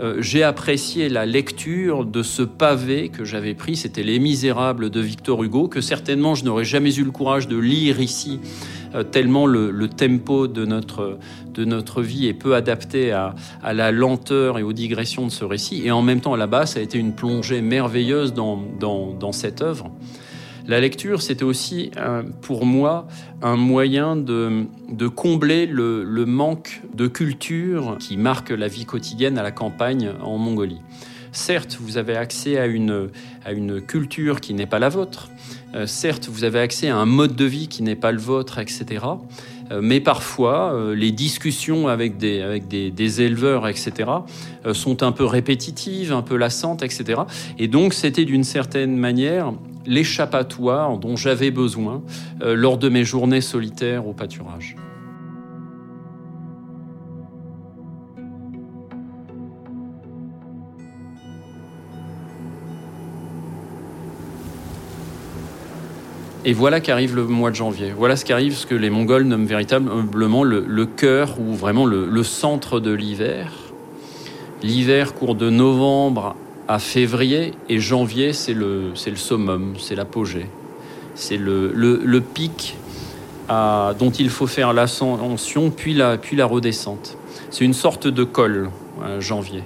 [0.00, 3.76] euh, j'ai apprécié la lecture de ce pavé que j'avais pris.
[3.76, 7.56] C'était Les Misérables de Victor Hugo, que certainement je n'aurais jamais eu le courage de
[7.56, 8.40] lire ici,
[8.94, 11.18] euh, tellement le, tempo de notre,
[11.52, 13.34] de notre vie est peu adapté à,
[13.72, 15.82] la lenteur et aux digressions de ce récit.
[15.84, 19.62] Et en même temps, là-bas, ça a été une plongée merveilleuse dans, dans, dans cette
[19.62, 19.92] œuvre.
[20.66, 23.06] La lecture, c'était aussi euh, pour moi
[23.42, 24.66] un moyen de,
[25.14, 30.80] combler le, manque de culture qui marque la vie quotidienne à la campagne en Mongolie.
[31.32, 33.10] Certes, vous avez accès à une,
[33.86, 35.28] culture qui n'est pas la vôtre.
[35.74, 38.58] Euh, certes, vous avez accès à un mode de vie qui n'est pas le vôtre,
[38.58, 39.04] etc.
[39.70, 44.10] Euh, mais parfois, les discussions avec des, avec des, des éleveurs, etc.,
[44.72, 47.22] sont un peu répétitives, un peu lassantes, etc.
[47.58, 49.52] Et donc, c'était d'une certaine manière
[49.86, 52.02] l'échappatoire dont j'avais besoin
[52.42, 54.76] euh, lors de mes journées solitaires au pâturage.
[66.46, 67.92] Et voilà qu'arrive le mois de janvier.
[67.96, 72.22] Voilà ce qui arrive, ce que les Mongols nomment véritablement le, cœur ou vraiment le
[72.22, 73.50] centre de l'hiver.
[74.64, 76.36] L'hiver court de novembre
[76.68, 80.46] à février et janvier, c'est le, le summum, c'est l'apogée.
[81.14, 82.76] C'est le, pic
[83.48, 87.18] dont il faut faire l'ascension puis la, redescente.
[87.50, 88.70] C'est une sorte de col,
[89.02, 89.62] euh, janvier.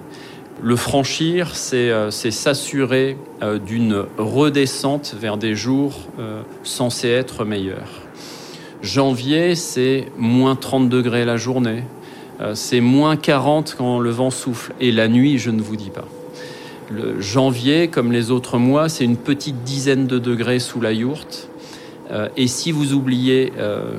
[0.63, 5.95] Le franchir, c'est, euh, s'assurer euh, d'une redescente vers des jours
[6.63, 8.03] censés être meilleurs.
[8.83, 11.83] Janvier, c'est moins 30 degrés la journée,
[12.55, 16.05] c'est moins 40 quand le vent souffle, et la nuit, je ne vous dis pas.
[17.19, 21.49] Janvier, comme les autres mois, c'est une petite dizaine de degrés sous la yourte.
[22.11, 23.99] Euh, et si vous oubliez euh,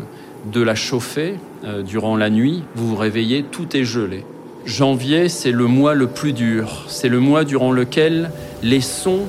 [0.51, 4.25] de la chauffer euh, durant la nuit, vous vous réveillez, tout est gelé.
[4.65, 6.85] Janvier, c'est le mois le plus dur.
[6.87, 9.25] C'est le mois durant lequel les sons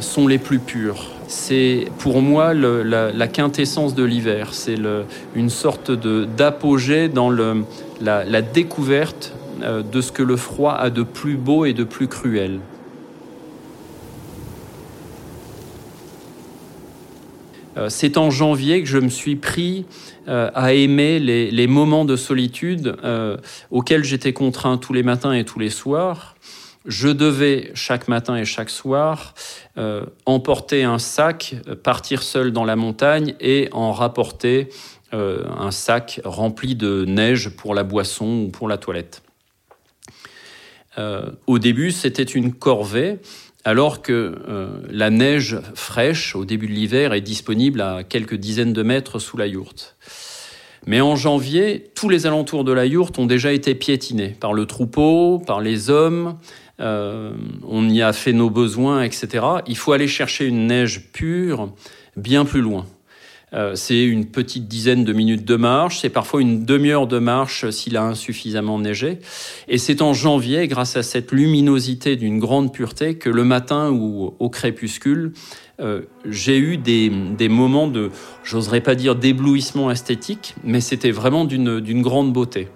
[0.00, 1.10] sont les plus purs.
[1.28, 4.50] C'est pour moi la, quintessence de l'hiver.
[4.52, 4.76] C'est
[5.34, 9.32] une sorte d'apogée dans la, découverte
[9.62, 12.60] de ce que le froid a de plus beau et de plus cruel.
[17.88, 19.84] C'est en janvier que je me suis pris
[20.28, 23.36] euh, à aimer les, moments de solitude euh,
[23.70, 26.36] auxquels j'étais contraint tous les matins et tous les soirs.
[26.86, 29.34] Je devais chaque matin et chaque soir
[30.26, 34.68] emporter un sac, partir seul dans la montagne et en rapporter
[35.10, 39.22] un sac rempli de neige pour la boisson ou pour la toilette.
[41.46, 43.18] au début, c'était une corvée
[43.64, 48.72] alors que euh, la neige fraîche au début de l'hiver est disponible à quelques dizaines
[48.72, 49.96] de mètres sous la yourte.
[50.86, 54.66] Mais en janvier, tous les alentours de la yourte ont déjà été piétinés par le
[54.66, 56.36] troupeau, par les hommes.
[56.80, 57.32] Euh,
[57.66, 59.46] on y a fait nos besoins, etc.
[59.66, 61.72] Il faut aller chercher une neige pure
[62.16, 62.86] bien plus loin.
[63.54, 67.70] Euh, c'est une petite dizaine de minutes de marche, c'est parfois une demi-heure de marche
[67.70, 69.18] s'il a insuffisamment neigé.
[69.68, 74.34] Et c'est en janvier, grâce à cette luminosité d'une grande pureté, que le matin ou
[74.38, 75.32] au crépuscule,
[75.80, 78.10] euh, j'ai eu des, des, moments de,
[78.44, 82.68] j'oserais pas dire d'éblouissement esthétique, mais c'était vraiment d'une grande beauté.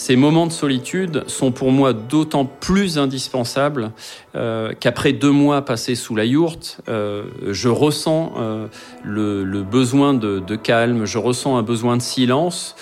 [0.00, 3.92] Ces moments de solitude sont pour moi d'autant plus indispensables
[4.34, 8.66] euh, qu'après deux mois passés sous la yourte, euh, je ressens euh,
[9.04, 12.76] le, besoin de, calme, je ressens un besoin de silence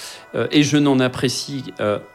[0.53, 1.65] et je n'en apprécie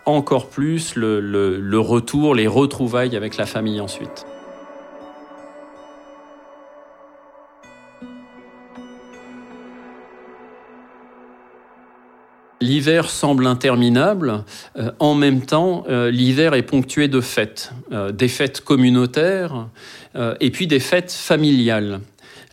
[0.06, 4.26] encore plus le retour, les retrouvailles avec la famille ensuite.
[12.64, 14.46] L'hiver semble interminable.
[14.78, 19.68] Euh, en même temps, euh, l'hiver est ponctué de fêtes, euh, des fêtes communautaires
[20.40, 22.00] et puis des fêtes familiales.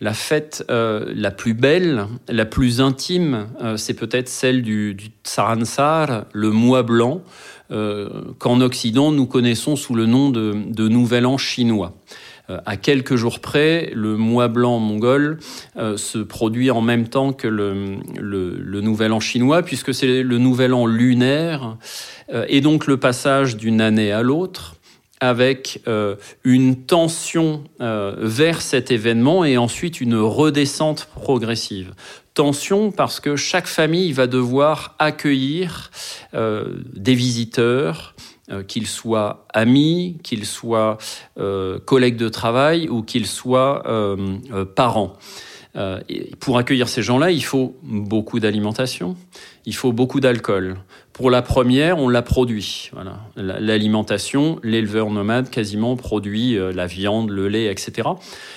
[0.01, 6.51] La fête la plus belle, la plus intime, c'est peut-être celle du, du Tsaransar, le
[6.51, 7.21] mois blanc,
[7.69, 11.93] qu'en Occident nous connaissons sous le nom de Nouvel An chinois.
[12.51, 15.39] Euh, à quelques jours près, le mois blanc mongol
[15.77, 20.75] euh, se produit en même temps que le, nouvel an chinois, puisque c'est le nouvel
[20.75, 21.77] an lunaire,
[22.33, 24.77] euh, et donc le passage d'une année à l'autre
[25.23, 25.83] avec
[26.45, 31.93] une tension vers cet événement et ensuite une redescente progressive.
[32.33, 35.91] Tension parce que chaque famille va devoir accueillir
[36.33, 38.15] des visiteurs,
[38.67, 40.99] qu'ils soient amis, qu'ils soient
[41.85, 43.83] collègues de travail ou qu'ils soient
[44.75, 45.17] parents.
[46.41, 49.17] pour accueillir ces gens-là, il faut beaucoup d'alimentation,
[49.67, 50.79] il faut beaucoup d'alcool.
[51.21, 52.91] Pour la première, on la produit.
[53.37, 58.09] L'alimentation, l'éleveur nomade quasiment produit euh, la viande, le lait, etc.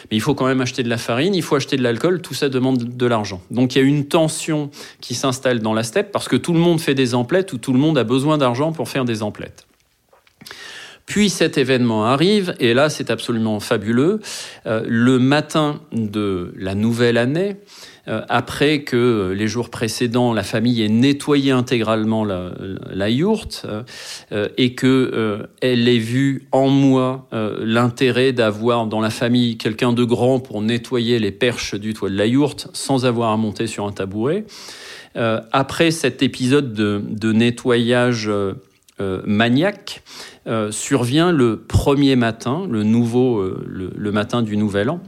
[0.10, 2.34] Mais il faut quand même acheter de la farine, il faut acheter de l'alcool, tout
[2.34, 3.42] ça demande de l'argent.
[3.52, 4.70] Donc il y a une tension
[5.02, 7.74] qui s'installe dans la steppe parce que tout le monde fait des emplettes ou tout
[7.74, 9.66] le monde a besoin d'argent pour faire des emplettes.
[11.06, 14.22] Puis cet événement arrive, et là c'est absolument fabuleux.
[14.66, 17.58] Euh, le matin de la nouvelle année,
[18.08, 23.66] euh, après que les jours précédents, la famille ait nettoyé intégralement la, yourte
[24.32, 27.28] euh, et que elle ait vu en moi
[27.62, 32.18] l'intérêt d'avoir dans la famille quelqu'un de grand pour nettoyer les perches du toit de
[32.18, 34.46] la yourte sans avoir à monter sur un tabouret.
[35.16, 38.30] après cet épisode de nettoyage
[39.00, 40.04] maniaque,
[40.46, 45.00] euh, survient le premier matin, le nouveau, euh, le, matin du nouvel an.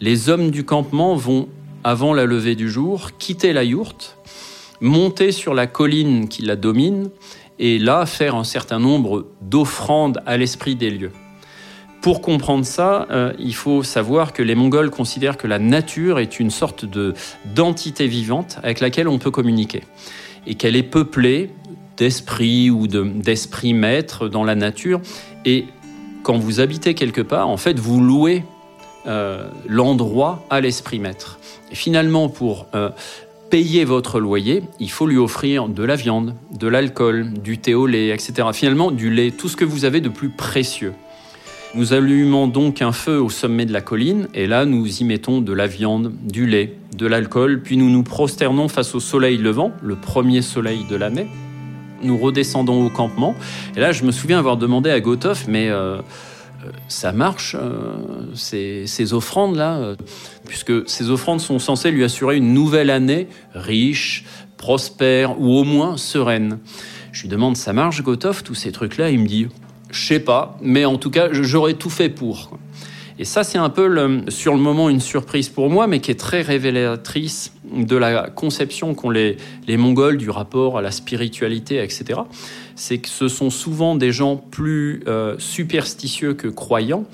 [0.00, 1.48] Les hommes du campement vont,
[1.82, 4.18] avant la levée du jour, quitter la yourte,
[4.80, 7.10] monter sur la colline qui la domine,
[7.58, 11.12] et là faire un certain nombre d'offrandes à l'esprit des lieux.
[12.00, 16.38] Pour comprendre ça, euh, il faut savoir que les Mongols considèrent que la nature est
[16.38, 17.14] une sorte de
[17.46, 19.82] d'entité vivante avec laquelle on peut communiquer
[20.46, 21.50] et qu'elle est peuplée
[21.96, 25.00] d'esprit ou d'esprit maître dans la nature.
[25.44, 25.66] Et
[26.22, 28.44] quand vous habitez quelque part, en fait, vous louez
[29.06, 31.38] euh, l'endroit à l'esprit maître.
[31.70, 32.90] Et finalement, pour euh,
[33.50, 37.86] payer votre loyer, il faut lui offrir de la viande, de l'alcool, du thé au
[37.86, 38.48] lait, etc.
[38.52, 40.94] Finalement, du lait, tout ce que vous avez de plus précieux.
[41.74, 45.40] Nous allumons donc un feu au sommet de la colline et là nous y mettons
[45.40, 49.72] de la viande, du lait, de l'alcool, puis nous nous prosternons face au soleil levant,
[49.82, 51.26] le premier soleil de l'année,
[52.04, 53.34] nous redescendons au campement.
[53.76, 56.00] Et là, je me souviens avoir demandé à Gotov, mais euh, euh,
[56.88, 59.94] ça marche, euh, ces, offrandes-là,
[60.46, 64.24] puisque ces offrandes sont censées lui assurer une nouvelle année riche,
[64.56, 66.58] prospère ou au moins sereine.
[67.12, 69.10] Je lui demande, ça marche, Gotov, tous ces trucs-là?
[69.10, 69.48] Il me dit,
[69.90, 72.58] je sais pas, mais en tout cas, j'aurais tout fait pour.
[73.18, 76.18] Et ça, c'est un peu sur le moment une surprise pour moi, mais qui est
[76.18, 79.36] très révélatrice de la conception qu'ont les,
[79.68, 82.20] les Mongols du rapport à la spiritualité, etc.
[82.74, 87.04] C'est que ce sont souvent des gens plus euh, superstitieux que croyants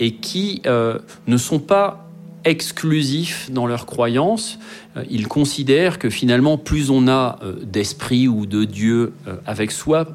[0.00, 2.08] et qui euh, ne sont pas
[2.44, 4.58] exclusifs dans leurs croyances.
[4.96, 9.12] Euh, ils considèrent que finalement, plus on a d'esprit ou de Dieu
[9.46, 10.08] avec soi,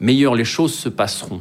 [0.00, 1.40] meilleure les choses se passeront.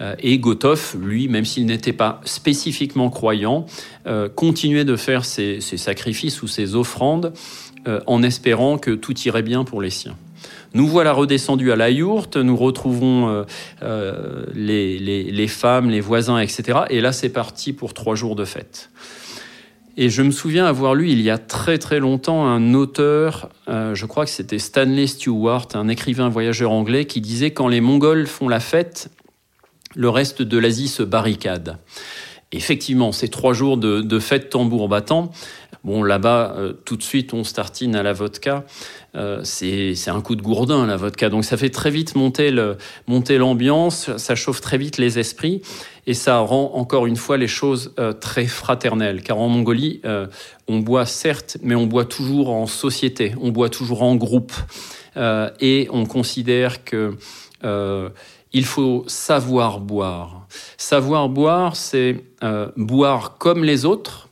[0.00, 3.66] Euh, et Gotov, lui, même s'il n'était pas spécifiquement croyant,
[4.06, 7.32] euh, continuait de faire ses, sacrifices ou ses offrandes
[7.86, 10.16] euh, en espérant que tout irait bien pour les siens.
[10.74, 13.44] Nous voilà redescendus à la yourte, nous retrouvons
[14.54, 16.80] les, femmes, les voisins, etc.
[16.90, 18.90] Et là, c'est parti pour trois jours de fête.
[19.96, 24.04] Et je me souviens avoir lu il y a très très longtemps un auteur, je
[24.06, 28.48] crois que c'était Stanley Stewart, un écrivain voyageur anglais, qui disait quand les Mongols font
[28.48, 29.10] la fête,
[29.94, 31.78] le reste de l'Asie se barricade.
[32.54, 35.32] Effectivement, ces trois jours de, fête tambour battant,
[35.82, 38.64] bon là-bas, euh, tout de suite, on startine à la vodka.
[39.16, 41.30] Euh, c'est un coup de gourdin, la vodka.
[41.30, 42.52] Donc ça fait très vite monter
[43.38, 45.62] l'ambiance, ça chauffe très vite les esprits
[46.06, 49.22] et ça rend encore une fois les choses euh, très fraternelles.
[49.22, 50.00] Car en Mongolie,
[50.68, 54.52] on boit certes, mais on boit toujours en société, on boit toujours en groupe.
[55.60, 57.16] et on considère que
[58.54, 60.46] il faut savoir boire.
[60.78, 64.28] Savoir boire, c'est euh, boire comme les autres,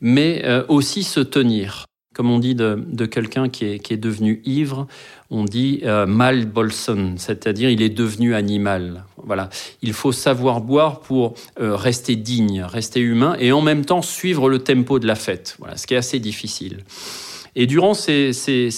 [0.00, 1.86] mais euh, aussi se tenir.
[2.14, 4.86] Comme on dit de, quelqu'un qui est, devenu ivre,
[5.30, 9.04] on dit euh, mal bolson, c'est-à-dire il est devenu animal.
[9.16, 9.48] Voilà,
[9.80, 14.58] il faut savoir boire pour rester digne, rester humain, et en même temps suivre le
[14.58, 15.56] tempo de la fête.
[15.58, 16.84] Voilà, ce qui est assez difficile.
[17.56, 18.32] Et durant ces,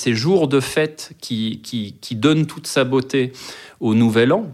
[0.07, 3.32] jours de fête qui, qui donnent toute sa beauté
[3.80, 4.53] au Nouvel An,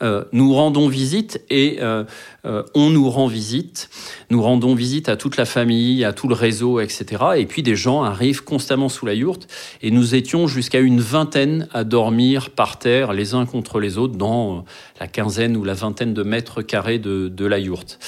[0.00, 2.04] euh, nous rendons visite et euh,
[2.44, 3.90] euh, on nous rend visite.
[4.30, 7.06] Nous rendons visite à toute la famille, à tout le réseau, etc.
[7.36, 9.48] Et puis des gens arrivent constamment sous la yourte
[9.82, 14.16] et nous étions jusqu'à une vingtaine à dormir par terre les uns contre les autres
[14.16, 14.64] dans
[15.00, 17.98] la quinzaine ou la vingtaine de mètres carrés de, la yourte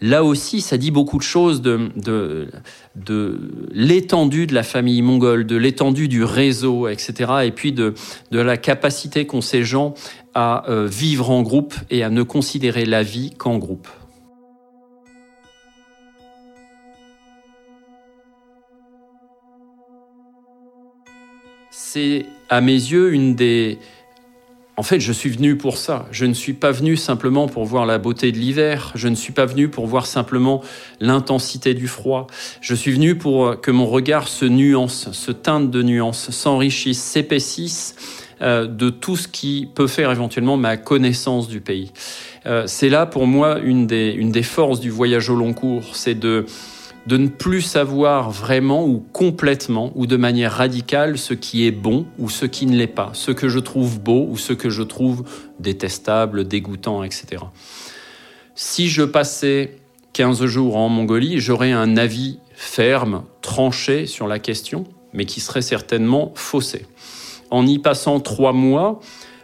[0.00, 2.48] là aussi, ça dit beaucoup de choses de
[3.72, 7.32] l'étendue de la famille mongole, de l'étendue du réseau, etc.
[7.44, 7.94] Et puis de,
[8.30, 9.94] de la capacité qu'ont ces gens
[10.38, 13.88] à euh, vivre en groupe et à ne considérer la vie qu'en groupe.
[21.70, 23.78] C'est à mes yeux une des
[24.78, 26.06] en fait, je suis venu pour ça.
[26.10, 28.92] Je ne suis pas venu simplement pour voir la beauté de l'hiver.
[28.94, 30.60] Je ne suis pas venu pour voir simplement
[31.00, 32.26] l'intensité du froid.
[32.60, 37.94] Je suis venu pour que mon regard se nuance, se teinte de nuances, s'enrichisse, s'épaississe
[38.40, 41.92] de tout ce qui peut faire éventuellement ma connaissance du pays.
[42.46, 45.96] Euh, c'est là pour moi une des, une des forces du voyage au long cours,
[45.96, 46.46] c'est de
[47.06, 52.04] de ne plus savoir vraiment ou complètement ou de manière radicale ce qui est bon
[52.18, 54.82] ou ce qui ne l'est pas, ce que je trouve beau ou ce que je
[54.82, 55.24] trouve
[55.60, 57.44] détestable, dégoûtant, etc.
[58.56, 59.78] Si je passais
[60.14, 65.62] 15 jours en Mongolie, j'aurais un avis ferme, tranché sur la question, mais qui serait
[65.62, 66.86] certainement faussé.
[67.50, 69.00] En y passant trois mois,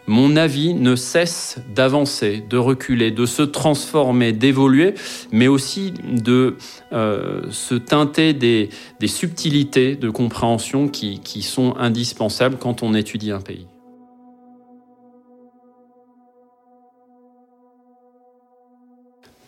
[0.07, 4.95] mon avis ne cesse d'avancer, de reculer, de se transformer, d'évoluer,
[5.31, 6.57] mais aussi de
[6.91, 8.69] euh, se teinter des,
[9.05, 13.67] subtilités de compréhension qui sont indispensables quand on étudie un pays.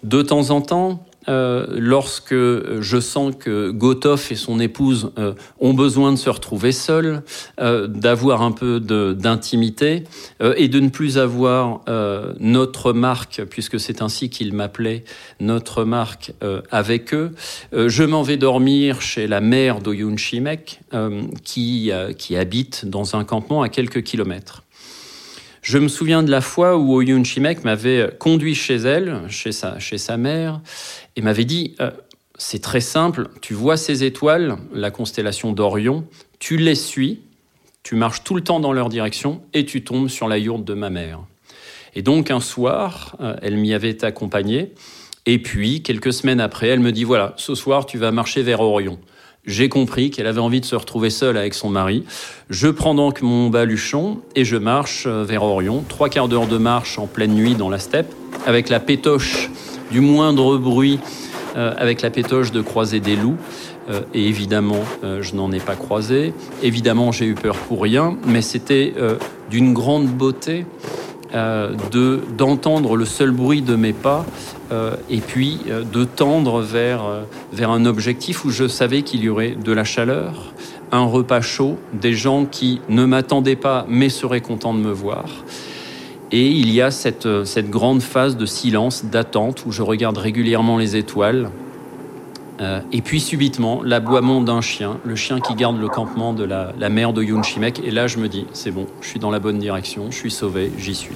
[0.05, 5.73] De temps en temps, euh, lorsque je sens que Gotov et son épouse euh, ont
[5.73, 7.23] besoin de se retrouver seuls,
[7.59, 10.03] euh, d'avoir un peu d'intimité
[10.57, 11.81] et de ne plus avoir
[12.39, 15.03] notre marque, puisque c'est ainsi qu'ils m'appelaient,
[15.39, 16.33] notre marque
[16.71, 17.31] avec eux,
[17.73, 20.81] je m'en vais dormir chez la mère d'Oyun Shimek,
[21.43, 24.65] qui, qui habite dans un campement à quelques kilomètres.
[25.65, 29.79] Je me souviens de la fois où Oyun Shimek m'avait conduit chez elle, chez sa,
[29.79, 30.61] chez sa mère,
[31.15, 31.91] et m'avait dit euh,
[32.37, 36.05] C'est très simple, tu vois ces étoiles, la constellation d'Orion,
[36.39, 37.21] tu les suis,
[37.83, 40.73] tu marches tout le temps dans leur direction et tu tombes sur la yourte de
[40.73, 41.21] ma mère.
[41.95, 44.73] Et donc un soir, euh, elle m'y avait accompagné.
[45.27, 48.61] Et puis, quelques semaines après, elle me dit Voilà, ce soir, tu vas marcher vers
[48.61, 48.99] Orion.
[49.45, 52.03] J'ai compris qu'elle avait envie de se retrouver seule avec son mari.
[52.49, 55.83] Je prends donc mon baluchon et je marche euh, vers Orion.
[55.87, 58.13] Trois quarts d'heure de marche en pleine nuit dans la steppe,
[58.45, 59.49] avec la pétoche
[59.91, 60.99] du moindre bruit,
[61.55, 63.37] euh, avec la pétoche de croiser des loups.
[63.89, 66.33] Euh, et évidemment, je n'en ai pas croisé.
[66.63, 68.93] Évidemment, j'ai eu peur pour rien, mais c'était
[69.49, 70.65] d'une grande beauté
[71.33, 74.25] de d'entendre le seul bruit de mes pas
[74.71, 77.21] euh, et puis euh, de tendre vers, euh,
[77.53, 80.53] vers un objectif où je savais qu'il y aurait de la chaleur,
[80.91, 85.25] un repas chaud, des gens qui ne m'attendaient pas mais seraient contents de me voir.
[86.31, 90.77] Et il y a cette, cette grande phase de silence, d'attente, où je regarde régulièrement
[90.77, 91.49] les étoiles.
[92.91, 97.13] et puis subitement, l'aboiement d'un chien, le chien qui garde le campement de la, mère
[97.13, 97.79] de Yun Shimek.
[97.83, 100.31] Et là, je me dis, c'est bon, je suis dans la bonne direction, je suis
[100.31, 101.15] sauvé, j'y suis.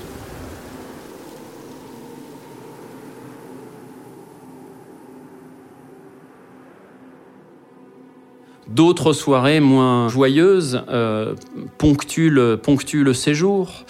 [8.80, 11.36] D'autres soirées moins joyeuses euh,
[11.77, 13.84] ponctuent, le, séjour.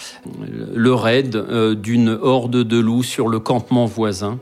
[0.74, 4.40] Le raid euh, d'une horde de loups sur le campement voisin.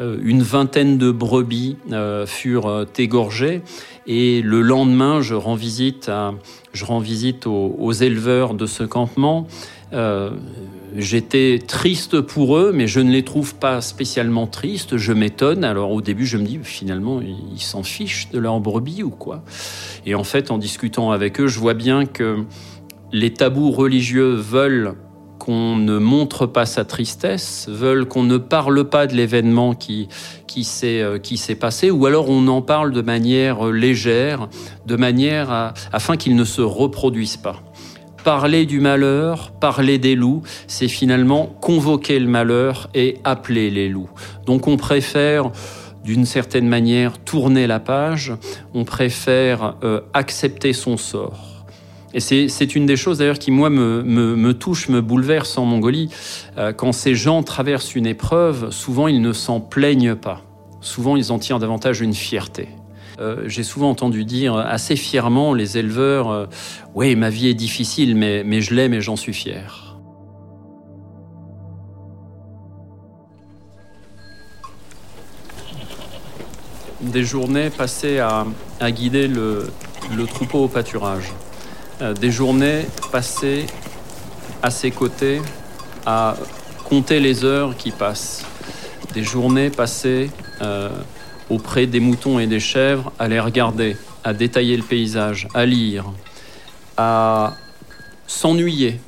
[0.00, 1.76] Euh, une vingtaine de brebis
[2.24, 3.60] furent égorgées
[4.06, 6.10] et le lendemain, je rends visite,
[7.46, 9.46] aux éleveurs de ce campement
[10.96, 14.96] j'étais triste pour eux, mais je ne les trouve pas spécialement tristes.
[14.96, 15.64] Je m'étonne.
[15.64, 19.42] Alors au début, je me dis finalement, ils s'en fichent de leur brebis ou quoi?
[20.06, 22.44] Et en fait, en discutant avec eux, je vois bien que
[23.12, 24.94] les tabous religieux veulent
[25.38, 30.08] qu'on ne montre pas sa tristesse, veulent qu'on ne parle pas de l'événement qui,
[30.46, 31.18] qui s'est euh,
[31.58, 34.48] passé, ou alors on en parle de manière légère,
[34.86, 37.56] de manière afin qu'il ne se reproduise pas
[38.24, 44.10] parler du malheur, parler des loups, c'est finalement convoquer le malheur et appeler les loups.
[44.46, 45.50] Donc on préfère
[46.04, 48.32] d'une certaine manière tourner la page,
[48.74, 51.50] on préfère euh, accepter son sort.
[52.12, 56.10] Et c'est une des choses d'ailleurs qui, moi, me, me, touche, me bouleverse en Mongolie.
[56.58, 60.42] Euh, quand ces gens traversent une épreuve, souvent ils ne s'en plaignent pas.
[60.80, 62.68] Souvent ils en tirent davantage une fierté.
[63.20, 66.46] Euh, j'ai souvent entendu dire assez fièrement les éleveurs euh,
[66.94, 69.98] Oui, ma vie est difficile, mais, je l'aime et j'en suis fier.
[77.02, 78.46] Des journées passées à,
[78.90, 79.70] guider le,
[80.26, 81.32] troupeau au pâturage.
[82.00, 83.66] Euh, des journées passées
[84.62, 85.42] à ses côtés
[86.06, 86.36] à
[86.84, 88.46] compter les heures qui passent.
[89.12, 90.30] Des journées passées
[91.50, 96.06] auprès des moutons et des chèvres, à les regarder, à détailler le paysage, à lire,
[96.96, 97.54] à
[98.26, 99.00] s'ennuyer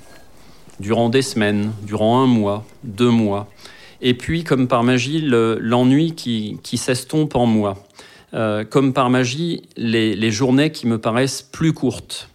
[0.81, 3.49] durant des semaines, durant un mois, deux mois.
[4.01, 7.85] Et puis, comme par magie, l'ennui qui, s'estompe en moi.
[8.35, 12.29] Euh, comme par magie, les, journées qui me paraissent plus courtes.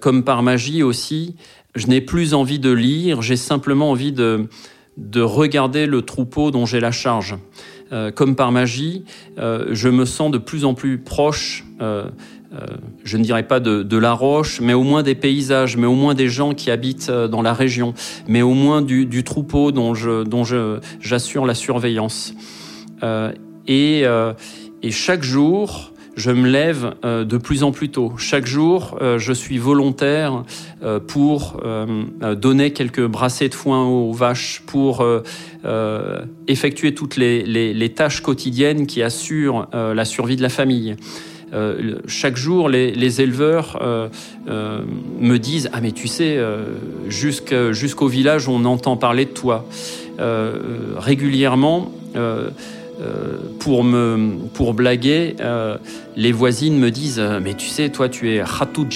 [0.00, 1.36] comme par magie aussi,
[1.74, 4.48] je n'ai plus envie de lire, j'ai simplement envie de,
[4.96, 7.36] de regarder le troupeau dont j'ai la charge.
[8.14, 9.04] Comme par magie,
[9.36, 11.64] je me sens de plus en plus proche
[12.52, 12.66] euh,
[13.04, 16.14] je ne dirais pas de, la roche, mais au moins des paysages, mais au moins
[16.14, 17.94] des gens qui habitent euh, dans la région,
[18.26, 19.94] mais au moins du, troupeau dont
[21.00, 22.34] j'assure la surveillance.
[23.02, 23.32] Euh,
[23.68, 24.04] et,
[24.90, 28.12] chaque jour, je me lève de plus en plus tôt.
[28.18, 30.44] Chaque jour, je suis volontaire
[31.06, 31.62] pour
[32.36, 35.06] donner quelques brassées de foin aux vaches, pour
[36.48, 40.96] effectuer toutes les, tâches quotidiennes qui assurent la survie de la famille.
[41.52, 44.08] Euh, chaque jour, les, éleveurs euh,
[44.48, 44.82] euh,
[45.18, 46.38] me disent Ah, mais tu sais,
[47.08, 49.66] jusqu'au village, on entend parler de toi.
[50.18, 51.92] régulièrement,
[53.58, 55.36] pour, me, pour blaguer,
[56.16, 58.86] les voisines me disent Mais tu sais, toi, tu es ratou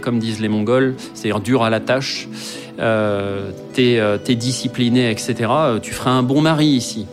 [0.00, 2.28] comme disent les Mongols, c'est-à-dire dur à la tâche.
[3.72, 5.50] t'es es discipliné, etc.
[5.82, 7.06] Tu feras un bon mari ici.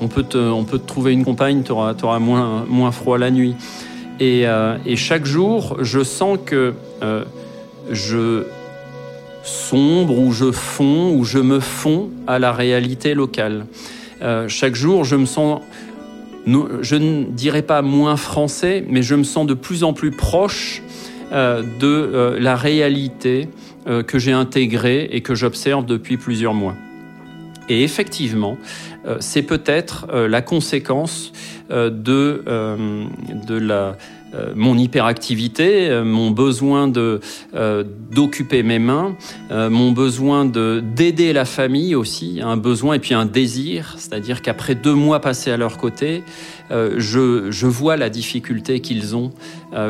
[0.00, 3.30] On peut te, on peut te trouver une compagne, tu auras, moins, moins froid la
[3.30, 3.54] nuit.
[4.20, 7.24] Euh, et, chaque jour, je sens que euh,
[7.90, 8.44] je
[9.42, 13.66] sombre ou je fonds ou je me fonds à la réalité locale.
[14.22, 15.60] Euh, chaque jour, je me sens,
[16.46, 20.82] je ne dirais pas moins français, mais je me sens de plus en plus proche
[21.30, 23.48] de la réalité
[24.06, 26.74] que j'ai intégrée et que j'observe depuis plusieurs mois.
[27.68, 28.58] Et effectivement,
[29.20, 31.32] c'est peut-être la conséquence
[31.72, 33.06] euh, de, euh,
[33.46, 33.96] de la,
[34.34, 37.20] euh, mon hyperactivité, mon besoin de
[38.10, 39.16] d'occuper mes mains,
[39.50, 44.74] mon besoin de d'aider la famille aussi, un besoin et puis un désir, c'est-à-dire qu'après
[44.74, 46.22] deux mois passés à leur côté,
[46.70, 49.32] je, je vois la difficulté qu'ils ont,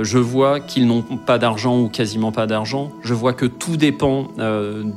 [0.02, 4.28] je vois qu'ils n'ont pas d'argent ou quasiment pas d'argent, je vois que tout dépend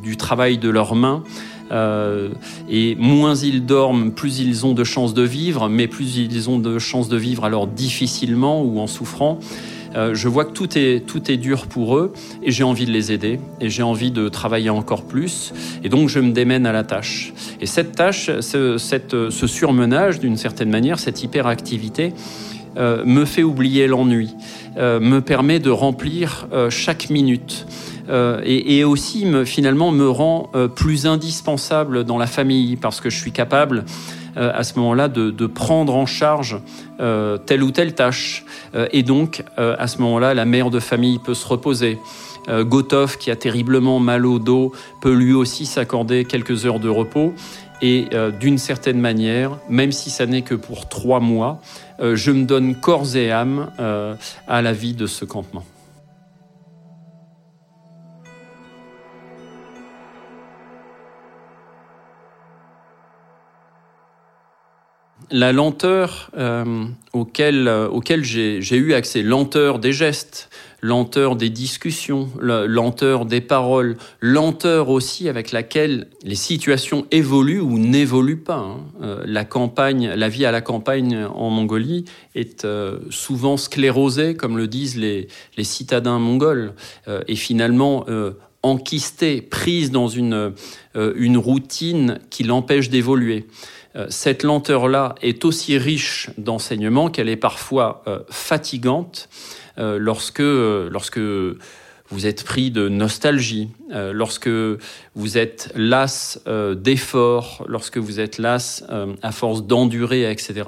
[0.03, 1.23] du travail de leurs mains.
[1.72, 2.30] Euh,
[2.70, 6.59] et moins ils dorment, plus ils ont de chances de vivre, mais plus ils ont
[6.59, 9.39] de chances de vivre alors difficilement ou en souffrant.
[9.95, 12.11] Euh, je vois que tout est, tout est dur pour eux
[12.43, 15.53] et j'ai envie de les aider et j'ai envie de travailler encore plus
[15.84, 17.34] et donc je me démène à la tâche.
[17.61, 22.13] Et cette tâche, ce, ce surmenage d'une certaine manière, cette hyperactivité,
[22.78, 24.36] euh, me fait oublier l'ennui,
[24.78, 27.66] me permet de remplir chaque minute.
[28.09, 33.09] Euh, et, aussi me, finalement me rend euh, plus indispensable dans la famille parce que
[33.09, 33.85] je suis capable
[34.37, 36.59] euh, à ce moment-là de, de, prendre en charge
[37.45, 38.45] telle ou telle tâche.
[38.93, 41.99] et donc à ce moment-là, la mère de famille peut se reposer.
[42.47, 47.33] Gotov, qui a terriblement mal au dos, peut lui aussi s'accorder quelques heures de repos.
[47.81, 48.07] Et
[48.39, 51.59] d'une certaine manière, même si ça n'est que pour trois mois,
[52.01, 53.69] je me donne corps et âme
[54.47, 55.65] à la vie de ce campement.
[65.32, 70.49] La lenteur euh, auquel, euh, auquel j'ai eu accès, lenteur des gestes,
[70.82, 78.38] lenteur des discussions, lenteur des paroles, lenteur aussi avec laquelle les situations évoluent ou n'évoluent
[78.38, 78.57] pas.
[78.57, 78.78] Hein.
[79.01, 82.05] Euh, la campagne, la vie à la campagne en Mongolie
[82.36, 82.67] est
[83.09, 86.73] souvent sclérosée, comme le disent les, les citadins mongols,
[87.28, 88.05] et finalement
[88.61, 90.53] enquistée, prise dans une,
[90.95, 93.47] une routine qui l'empêche d'évoluer.
[93.95, 99.29] Euh, cette lenteur-là est aussi riche d'enseignements qu'elle est parfois euh, fatigante
[99.77, 104.49] euh, lorsque, lorsque vous êtes pris de nostalgie, lorsque
[105.15, 106.39] vous êtes las
[106.75, 108.83] d'efforts, lorsque vous êtes las
[109.23, 110.63] à force d'endurer, etc.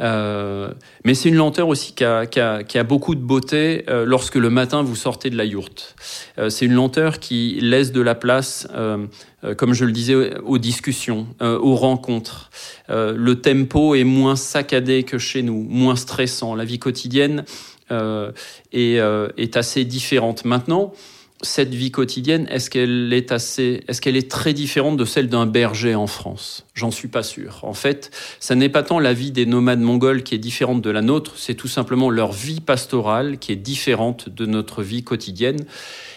[0.00, 0.72] Euh,
[1.04, 4.96] mais c'est une lenteur aussi qui a, beaucoup de beauté euh, lorsque le matin vous
[4.96, 5.96] sortez de la yourte.
[6.38, 8.68] Euh, c'est une lenteur qui laisse de la place,
[9.56, 12.50] comme je le disais, aux discussions, aux rencontres.
[12.88, 16.54] le tempo est moins saccadé que chez nous, moins stressant.
[16.54, 17.44] La vie quotidienne
[17.90, 19.00] est,
[19.36, 20.44] est assez différente.
[20.44, 20.92] Maintenant,
[21.42, 25.46] cette vie quotidienne, est-ce qu'elle est assez, est-ce qu'elle est très différente de celle d'un
[25.46, 26.66] berger en France?
[26.74, 27.60] J'en suis pas sûr.
[27.62, 28.10] En fait,
[28.40, 31.34] ça n'est pas tant la vie des nomades mongols qui est différente de la nôtre,
[31.36, 35.64] c'est tout simplement leur vie pastorale qui est différente de notre vie quotidienne.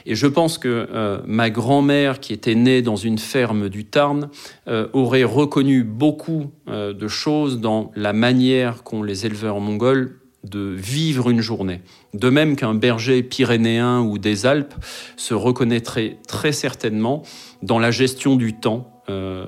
[0.07, 4.29] Et je pense que euh, ma grand-mère, qui était née dans une ferme du Tarn,
[4.67, 10.73] euh, aurait reconnu beaucoup euh, de choses dans la manière qu'ont les éleveurs mongols de
[10.75, 11.81] vivre une journée.
[12.13, 14.73] De même qu'un berger pyrénéen ou des Alpes
[15.15, 17.23] se reconnaîtrait très certainement
[17.63, 19.45] dans la gestion du temps euh,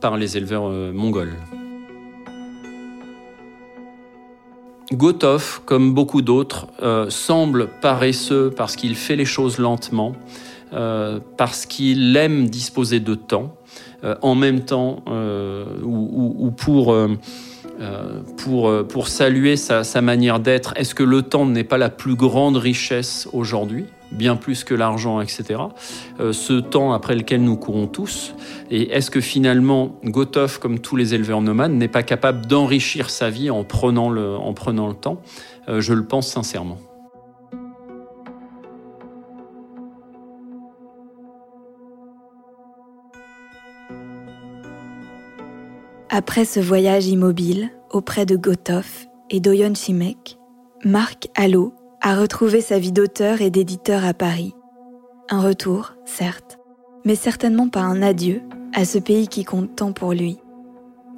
[0.00, 1.34] par les éleveurs euh, mongols.
[4.92, 10.14] Gotov, comme beaucoup d'autres, euh, semble paresseux parce qu'il fait les choses lentement,
[11.36, 13.56] parce qu'il aime disposer de temps,
[14.22, 15.04] en même temps,
[15.84, 16.96] ou, pour,
[18.36, 20.74] pour, pour saluer sa, manière d'être.
[20.76, 25.20] Est-ce que le temps n'est pas la plus grande richesse aujourd'hui bien plus que l'argent,
[25.20, 25.60] etc.
[26.20, 28.34] Euh, ce temps après lequel nous courons tous.
[28.70, 33.30] Et est-ce que finalement, Gotov, comme tous les éleveurs nomades, n'est pas capable d'enrichir sa
[33.30, 35.20] vie en prenant le, en prenant le temps?
[35.68, 36.78] Euh, Je le pense sincèrement.
[46.16, 48.86] Après ce voyage immobile auprès de Gotov
[49.30, 50.38] et d'Oyon Chimek,
[50.84, 54.54] Marc Allo a retrouvé sa vie d'auteur et d'éditeur à Paris.
[55.28, 56.60] Un retour, certes,
[57.04, 58.42] mais certainement pas un adieu
[58.74, 60.38] à ce pays qui compte tant pour lui.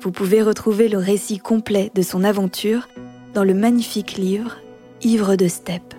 [0.01, 2.89] Vous pouvez retrouver le récit complet de son aventure
[3.35, 4.57] dans le magnifique livre
[5.03, 5.93] Ivre de steppe,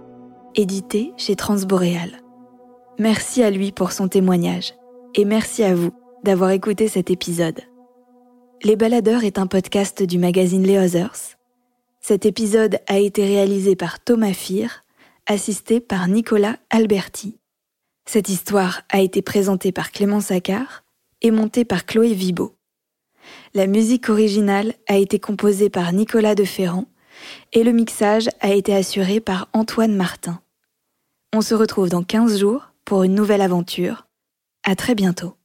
[0.55, 2.23] édité chez Transboréal.
[2.97, 4.73] Merci à lui pour son témoignage
[5.13, 5.91] et merci à vous
[6.23, 7.61] d'avoir écouté cet épisode.
[8.63, 11.37] Les Baladeurs est un podcast du magazine Les Others
[12.07, 14.85] cet épisode a été réalisé par Thomas Fir,
[15.25, 17.37] assisté par Nicolas Alberti.
[18.05, 20.85] Cette histoire a été présentée par Clément Saccard
[21.21, 22.55] et montée par Chloé Vibo.
[23.53, 26.85] La musique originale a été composée par Nicolas de Ferrand
[27.51, 30.39] et le mixage a été assuré par Antoine Martin.
[31.35, 34.07] On se retrouve dans 15 jours pour une nouvelle aventure.
[34.63, 35.36] À très bientôt.